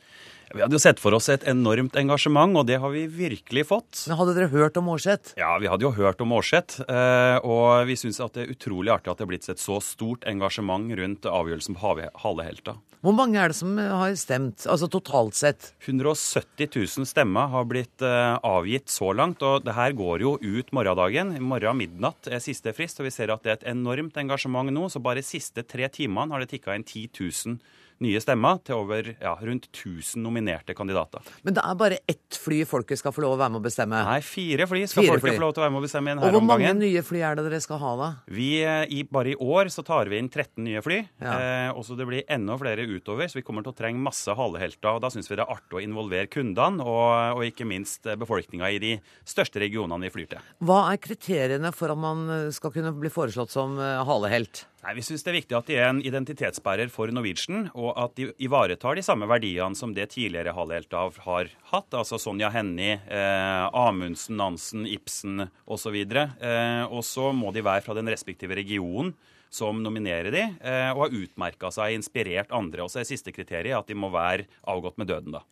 [0.51, 4.03] Vi hadde jo sett for oss et enormt engasjement, og det har vi virkelig fått.
[4.09, 5.33] Men Hadde dere hørt om Aarseth?
[5.39, 6.83] Ja, vi hadde jo hørt om Aarseth.
[6.83, 10.27] Eh, og vi syns det er utrolig artig at det er blitt et så stort
[10.27, 12.75] engasjement rundt avgjørelsen på Halehelta.
[13.01, 15.71] Hvor mange er det som har stemt, altså totalt sett?
[15.87, 19.41] 170 000 stemmer har blitt eh, avgitt så langt.
[19.41, 21.33] Og det her går jo ut morgendagen.
[21.33, 24.69] I morgen midnatt er siste frist, og vi ser at det er et enormt engasjement
[24.69, 24.85] nå.
[24.91, 28.79] Så bare de siste tre timene har det tikka inn 10 000 nye stemmer til
[28.81, 31.25] over ja, rundt 1000 nominerte kandidater.
[31.45, 34.01] Men det er bare ett fly folket skal få lov å være med å bestemme?
[34.07, 35.35] Nei, fire fly skal fire folket fly.
[35.37, 36.35] få lov til å være med å bestemme i denne omgangen.
[36.35, 38.09] Og hvor mange nye fly er det dere skal ha, da?
[38.31, 41.01] Vi, eh, i, Bare i år så tar vi inn 13 nye fly.
[41.21, 41.35] Ja.
[41.35, 44.33] Eh, og så det blir enda flere utover, så vi kommer til å trenge masse
[44.37, 44.95] halehelter.
[44.95, 48.19] og Da syns vi det er artig å involvere kundene, og, og ikke minst eh,
[48.19, 48.93] befolkninga i de
[49.27, 50.51] største regionene vi flyr til.
[50.65, 54.65] Hva er kriteriene for at man eh, skal kunne bli foreslått som halehelt?
[54.81, 58.15] Nei, Vi syns det er viktig at de er en identitetsbærer for Norwegian, og at
[58.17, 61.93] de ivaretar de samme verdiene som det tidligere Halleltav har hatt.
[61.93, 65.99] Altså Sonja Hennie, eh, Amundsen, Nansen, Ibsen osv.
[66.01, 69.13] Eh, og så må de være fra den respektive regionen
[69.53, 72.81] som nominerer de, eh, og har utmerka seg, inspirert andre.
[72.81, 75.45] Og så er siste kriteriet at de må være avgått med døden, da.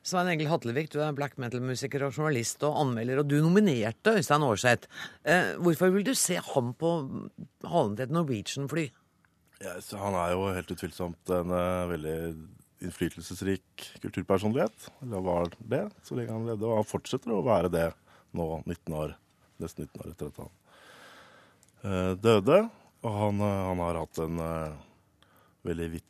[0.00, 4.46] Svein Egil Hatlevik, du er black metal-musiker og journalist og anmelder, og du nominerte Øystein
[4.46, 4.88] Aarseth.
[5.28, 6.92] Eh, hvorfor vil du se ham på
[7.68, 8.86] halen til et Norwegian-fly?
[9.60, 12.16] Yes, han er jo helt utvilsomt en uh, veldig
[12.80, 14.88] innflytelsesrik kulturpersonlighet.
[15.04, 17.90] Eller var det så lenge han levde, og han fortsetter å være det
[18.32, 19.12] nå, 19 år,
[19.60, 20.54] nesten 19 år etter at han
[21.84, 22.62] uh, døde.
[23.04, 24.40] Og han, uh, han, har hatt en
[25.68, 26.09] veldig vidt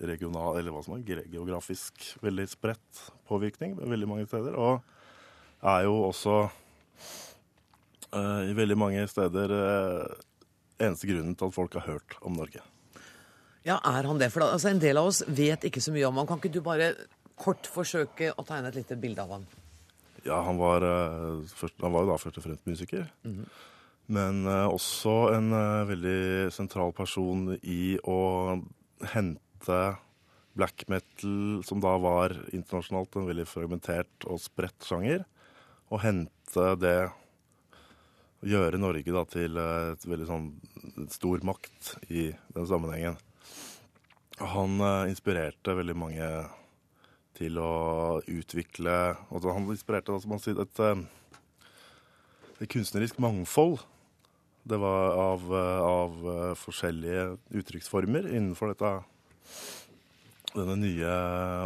[0.00, 4.56] regional, eller hva som er geografisk veldig spredt påvirkning veldig mange steder.
[4.56, 4.80] Og
[5.66, 6.38] er jo også
[8.14, 10.18] uh, i veldig mange steder uh,
[10.78, 12.62] eneste grunnen til at folk har hørt om Norge.
[13.66, 14.30] Ja, er han det?
[14.32, 16.28] For da, altså, en del av oss vet ikke så mye om ham.
[16.28, 16.92] Kan ikke du bare
[17.38, 19.48] kort forsøke å tegne et lite bilde av ham?
[20.24, 23.10] Ja, han var, uh, først, han var jo da først og fremst musiker.
[23.24, 23.50] Mm -hmm.
[24.08, 25.50] Men også en
[25.88, 28.56] veldig sentral person i å
[29.12, 29.96] hente hente
[30.54, 35.24] black metal, som da var internasjonalt en veldig fragmentert og spredt sjanger,
[35.90, 37.10] og hente det
[38.38, 40.44] Gjøre Norge da til et veldig sånn
[41.10, 43.16] stor makt i den sammenhengen.
[44.38, 46.28] Han uh, inspirerte veldig mange
[47.34, 48.94] til å utvikle
[49.26, 51.02] altså Han inspirerte da, som man sier, et, uh,
[52.62, 53.82] et kunstnerisk mangfold.
[54.62, 58.94] Det var av, uh, av forskjellige uttrykksformer innenfor dette
[60.54, 61.16] denne nye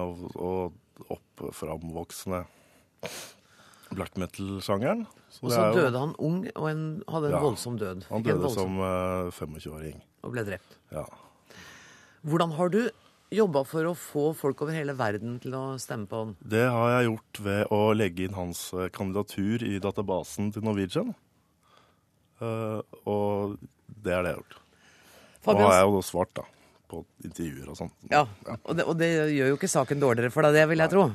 [0.03, 2.43] og, og oppframvoksende
[3.93, 5.05] black metal-sjangeren.
[5.43, 8.07] Og så døde han ung og en, hadde en ja, voldsom død.
[8.11, 9.99] Han døde som uh, eh, 25-åring.
[10.23, 10.79] Og ble drept.
[10.95, 11.05] Ja.
[12.23, 12.81] Hvordan har du
[13.33, 16.33] jobba for å få folk over hele verden til å stemme på han?
[16.41, 21.15] Det har jeg gjort ved å legge inn hans eh, kandidatur i databasen til Norwegian.
[22.43, 24.59] Uh, og det er det jeg har gjort.
[25.43, 25.63] Fabian...
[25.63, 26.49] Og har jeg jo svart, da
[26.93, 27.91] på intervjuer og sånn.
[28.11, 28.23] Ja,
[28.61, 31.07] og det, og det, gjør jo ikke saken dårligere for deg, det vil jeg tro.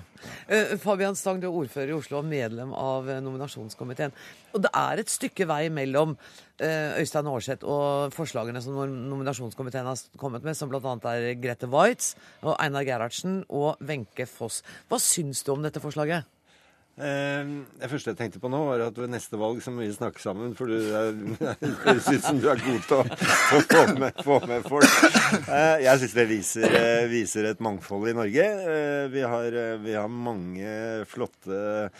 [0.49, 4.15] Uh, Fabian Stang, du er ordfører i Oslo og medlem av uh, nominasjonskomiteen.
[4.57, 10.07] Og det er et stykke vei mellom uh, Øystein Aarseth og forslagene som nominasjonskomiteen har
[10.19, 10.97] kommet med, som bl.a.
[11.13, 14.63] er Grete Waitz og Einar Gerhardsen og Wenche Foss.
[14.89, 16.36] Hva syns du om dette forslaget?
[16.97, 19.93] Eh, det første jeg tenkte på nå, var at ved neste valg så må vi
[19.93, 20.55] snakke sammen.
[20.57, 20.77] For du
[21.85, 23.05] høres ut som du er god til å,
[23.69, 24.97] få, med, få, med, folk.
[25.45, 28.49] Eh, jeg syns det viser, eh, viser, et mangfold i Norge.
[29.13, 30.77] Vi har, vi har mange
[31.09, 31.91] flotte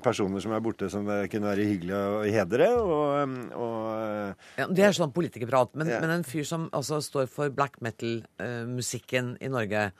[0.00, 2.68] personer som er borte som det kunne være hyggelig å hedre.
[2.78, 5.74] Og, og, ja, det er sånn politikerprat.
[5.80, 5.98] Men, ja.
[6.04, 9.90] men en fyr som altså står for black metal-musikken i Norge,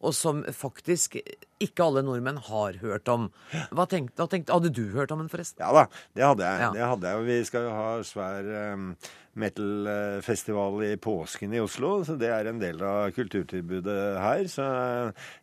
[0.00, 1.18] og som faktisk
[1.60, 3.28] ikke alle nordmenn har hørt om.
[3.70, 5.62] Hva tenkte, tenkte, Hadde du hørt om den, forresten?
[5.62, 5.86] Ja da,
[6.16, 6.62] det hadde jeg.
[6.64, 6.70] Ja.
[6.76, 7.26] Det hadde jeg.
[7.30, 8.94] Vi skal jo ha svær um,
[9.38, 14.42] metal-festival i påsken i Oslo, så det er en del av kulturtilbudet her.
[14.50, 14.64] Så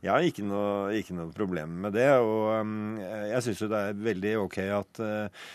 [0.03, 2.09] jeg har ikke noe, ikke noe problem med det.
[2.19, 5.47] Og um, jeg syns jo det er veldig OK at uh,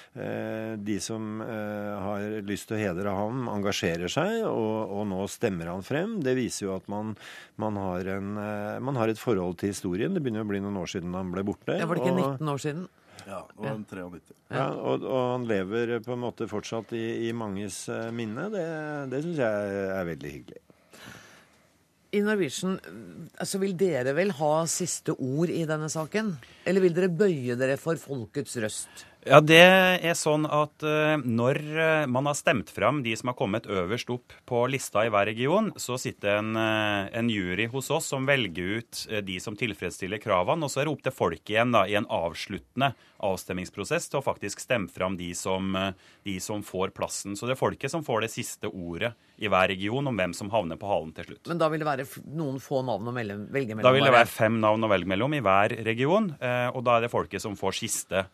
[0.81, 5.73] de som uh, har lyst til å hedre ham, engasjerer seg, og, og, nå stemmer
[5.73, 6.19] han frem.
[6.25, 7.15] Det viser jo at man,
[7.61, 10.15] man, har, en, uh, man har et forhold til historien.
[10.15, 11.79] Det begynner å bli noen år siden han ble borte.
[11.79, 12.83] Det Var det ikke 19 år siden?
[13.23, 14.35] Ja, det var 93.
[14.51, 18.49] Ja, og, og, han lever på en måte fortsatt i, i manges uh, minne.
[18.53, 18.67] Det,
[19.13, 20.63] det syns jeg er veldig hyggelig.
[22.13, 22.75] I Norwegian,
[23.41, 26.35] altså vil dere vel ha siste ord i denne saken?
[26.69, 29.07] Eller vil dere bøye dere for folkets røst?
[29.23, 33.37] Ja, Det er sånn at uh, når eh, man har stemt fram de som har
[33.39, 37.93] kommet øverst opp på lista i hver region, så sitter en, uh, en jury hos
[37.95, 40.67] oss som velger ut de som tilfredsstiller kravene.
[40.67, 42.91] Og så er det opp til folk igjen da, i en avsluttende
[43.23, 45.71] avstemmingsprosess til å faktisk stemme fram de som,
[46.27, 47.39] de som får plassen.
[47.39, 50.51] Så det er folket som får det siste ordet i hver region om hvem som
[50.53, 51.45] havner på halen til slutt.
[51.51, 53.85] Men da vil det være noen få navn å velge mellom?
[53.85, 56.31] Da vil det være fem navn å velge mellom i hver region.
[56.73, 58.25] Og da er det folket som får siste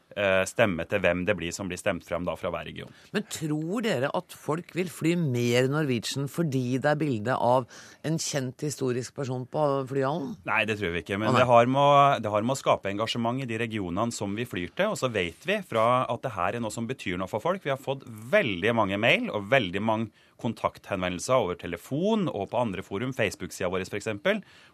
[0.48, 2.92] stemme stemme til hvem det blir som blir stemt frem da fra hver region.
[3.12, 7.66] Men tror dere at folk vil fly mer Norwegian fordi det er bilde av
[8.06, 10.36] en kjent historisk person på flyhallen?
[10.48, 11.18] Nei, det tror vi ikke.
[11.18, 14.46] Men det har, med, det har, med, å skape engasjement i de regionene som vi
[14.48, 14.94] flyr til.
[14.94, 17.64] Og så vet vi fra at det her er noe som betyr noe for folk.
[17.64, 22.84] Vi har fått veldig mange mail og veldig mange kontakthenvendelser over telefon og på andre
[22.86, 24.10] forum, Facebook-sida vår f.eks.,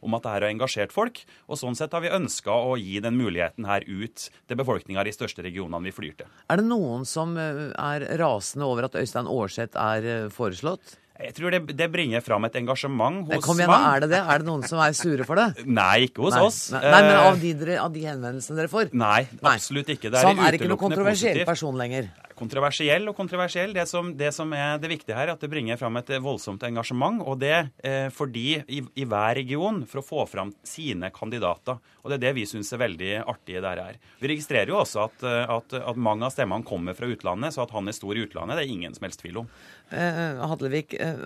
[0.05, 1.23] om at det her har engasjert folk.
[1.49, 5.11] Og sånn sett har vi ønska å gi den muligheten her ut til befolkninga i
[5.11, 6.35] de største regionene vi flyr til.
[6.53, 10.99] Er det noen som eh, er rasende over at Øystein Aarseth er eh, foreslått?
[11.15, 13.91] Jeg tror det, det, bringer fram et engasjement hos Kom igjen, mange.
[13.95, 14.19] Er det det?
[14.19, 15.63] Er det noen som er sure for det?
[15.79, 16.59] Nei, ikke hos nei, oss.
[16.75, 18.91] Nei, nei, men av de, av de henvendelsene dere får?
[18.99, 20.11] Nei, absolutt ikke.
[20.11, 22.11] Det er så han er ikke noen kontroversiell person lenger?
[22.39, 23.75] Kontroversiell og kontroversiell.
[23.77, 26.65] Det som, det som, er det viktige her, er at det bringer fram et voldsomt
[26.67, 27.23] engasjement.
[27.25, 27.55] Og det
[27.85, 31.81] eh, fordi i, i, hver region, for å få fram sine kandidater.
[32.03, 34.01] Og det er det vi syns er veldig artig der her.
[34.21, 37.65] Vi registrerer jo også at, eh, at, at, mange av stemmene kommer fra utlandet, så
[37.65, 39.51] at han er stor i utlandet, det er ingen som helst tvil om.
[39.95, 41.25] Eh, Hadlevik, eh,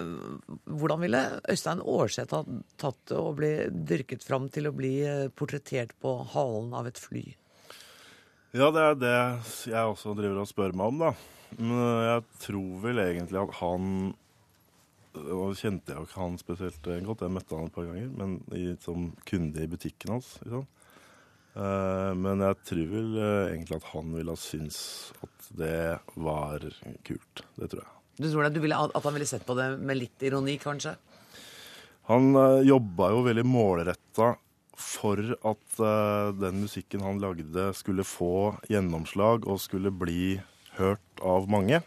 [0.69, 2.45] hvordan ville Øystein Aarseth ha
[2.81, 7.01] tatt det og bli dyrket fram til å bli eh, portrettert på halen av et
[7.01, 7.27] fly?
[8.57, 9.17] Ja, det er det
[9.69, 11.11] jeg også driver og spør meg om, da.
[11.59, 13.93] Men jeg tror vel egentlig at han
[15.19, 18.37] Nå kjente jeg jo ikke han spesielt godt, jeg møtte han et par ganger, men
[18.55, 20.29] i, som kunde i butikken hans.
[20.45, 20.67] Liksom.
[21.59, 24.81] Uh, men jeg tror vel uh, egentlig at han ville ha syntes
[25.27, 25.81] at det
[26.15, 26.69] var
[27.09, 27.43] kult.
[27.57, 27.95] Det tror jeg.
[28.21, 30.95] Du tror det, du ville, at han ville sett på det med litt ironi, kanskje?
[32.13, 34.37] Han uh, jobba jo veldig målretta
[34.79, 40.39] for at uh, den musikken han lagde, skulle få gjennomslag og skulle bli
[40.79, 41.83] hørt av mange.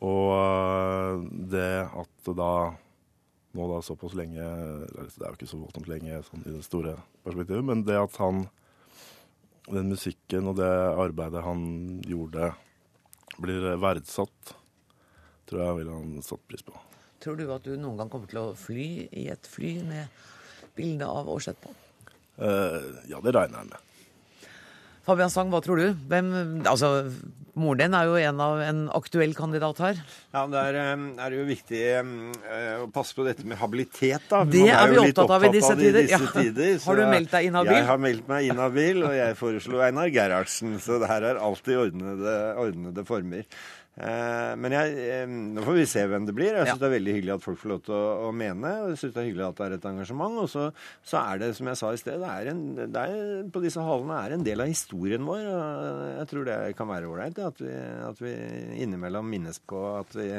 [0.00, 2.52] Og uh, det at da
[3.50, 6.94] nå da såpass lenge Det er jo ikke så voldsomt lenge sånn i det store
[7.24, 8.44] perspektivet, men det at han
[9.70, 12.48] Den musikken og det arbeidet han gjorde,
[13.38, 14.54] blir verdsatt,
[15.46, 16.74] tror jeg vil han satt pris på.
[17.22, 20.10] Tror du at du noen gang kommer til å fly i et fly med
[20.80, 21.76] bilde av Aarseth på?
[22.40, 23.86] Uh, ja, det regner jeg med.
[25.04, 25.86] Fabian Stang, hva tror du?
[26.08, 26.32] Hvem,
[26.68, 26.90] altså,
[27.58, 29.98] Moren din er jo en av en aktuell kandidat her.
[30.32, 30.92] Ja, Der eh,
[31.24, 34.28] er det jo viktig uh, å passe på dette med habilitet.
[34.30, 34.44] da.
[34.46, 36.06] Det er, er vi opptatt av i disse tider.
[36.06, 36.84] Disse ja.
[36.86, 37.74] har du meldt deg inhabil?
[37.74, 40.78] Jeg har meldt meg inhabil, og jeg foreslo Einar Gerhardsen.
[40.84, 43.44] Så det her er alltid ordnede, ordnede former.
[44.00, 46.56] Eh, men jeg, nå får vi se hvem det blir.
[46.56, 48.72] Jeg syns det er veldig hyggelig at folk får lov til å, å mene.
[48.84, 50.38] og Jeg syns det er hyggelig at det er et engasjement.
[50.40, 50.68] Og så,
[51.04, 53.84] så er det, som jeg sa i sted, det er en, det er, på disse
[53.84, 55.44] hallene er en del av historien vår.
[55.52, 57.76] og Jeg tror det kan være ålreit at, vi,
[58.08, 58.34] at vi
[58.86, 60.30] innimellom minnes på at vi,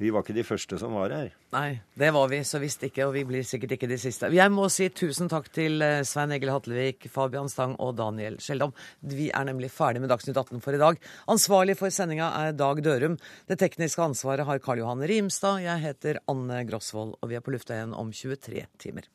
[0.00, 1.34] vi var ikke de første som var her.
[1.50, 4.28] Nei, det var vi så visst ikke, og vi blir sikkert ikke de siste.
[4.30, 8.70] Jeg må si tusen takk til eh, Svein Egil Hatlevik, Fabian Stang og Daniel Skjeldom.
[9.02, 11.00] Vi er nemlig ferdig med Dagsnytt 18 for i dag.
[11.34, 13.09] Ansvarlig for sendinga er Dag Dørum.
[13.50, 15.62] Det tekniske ansvaret har Karl Johan Rimstad.
[15.64, 19.10] Jeg heter Anne Grosvold, og vi er på lufta igjen om 23 timer.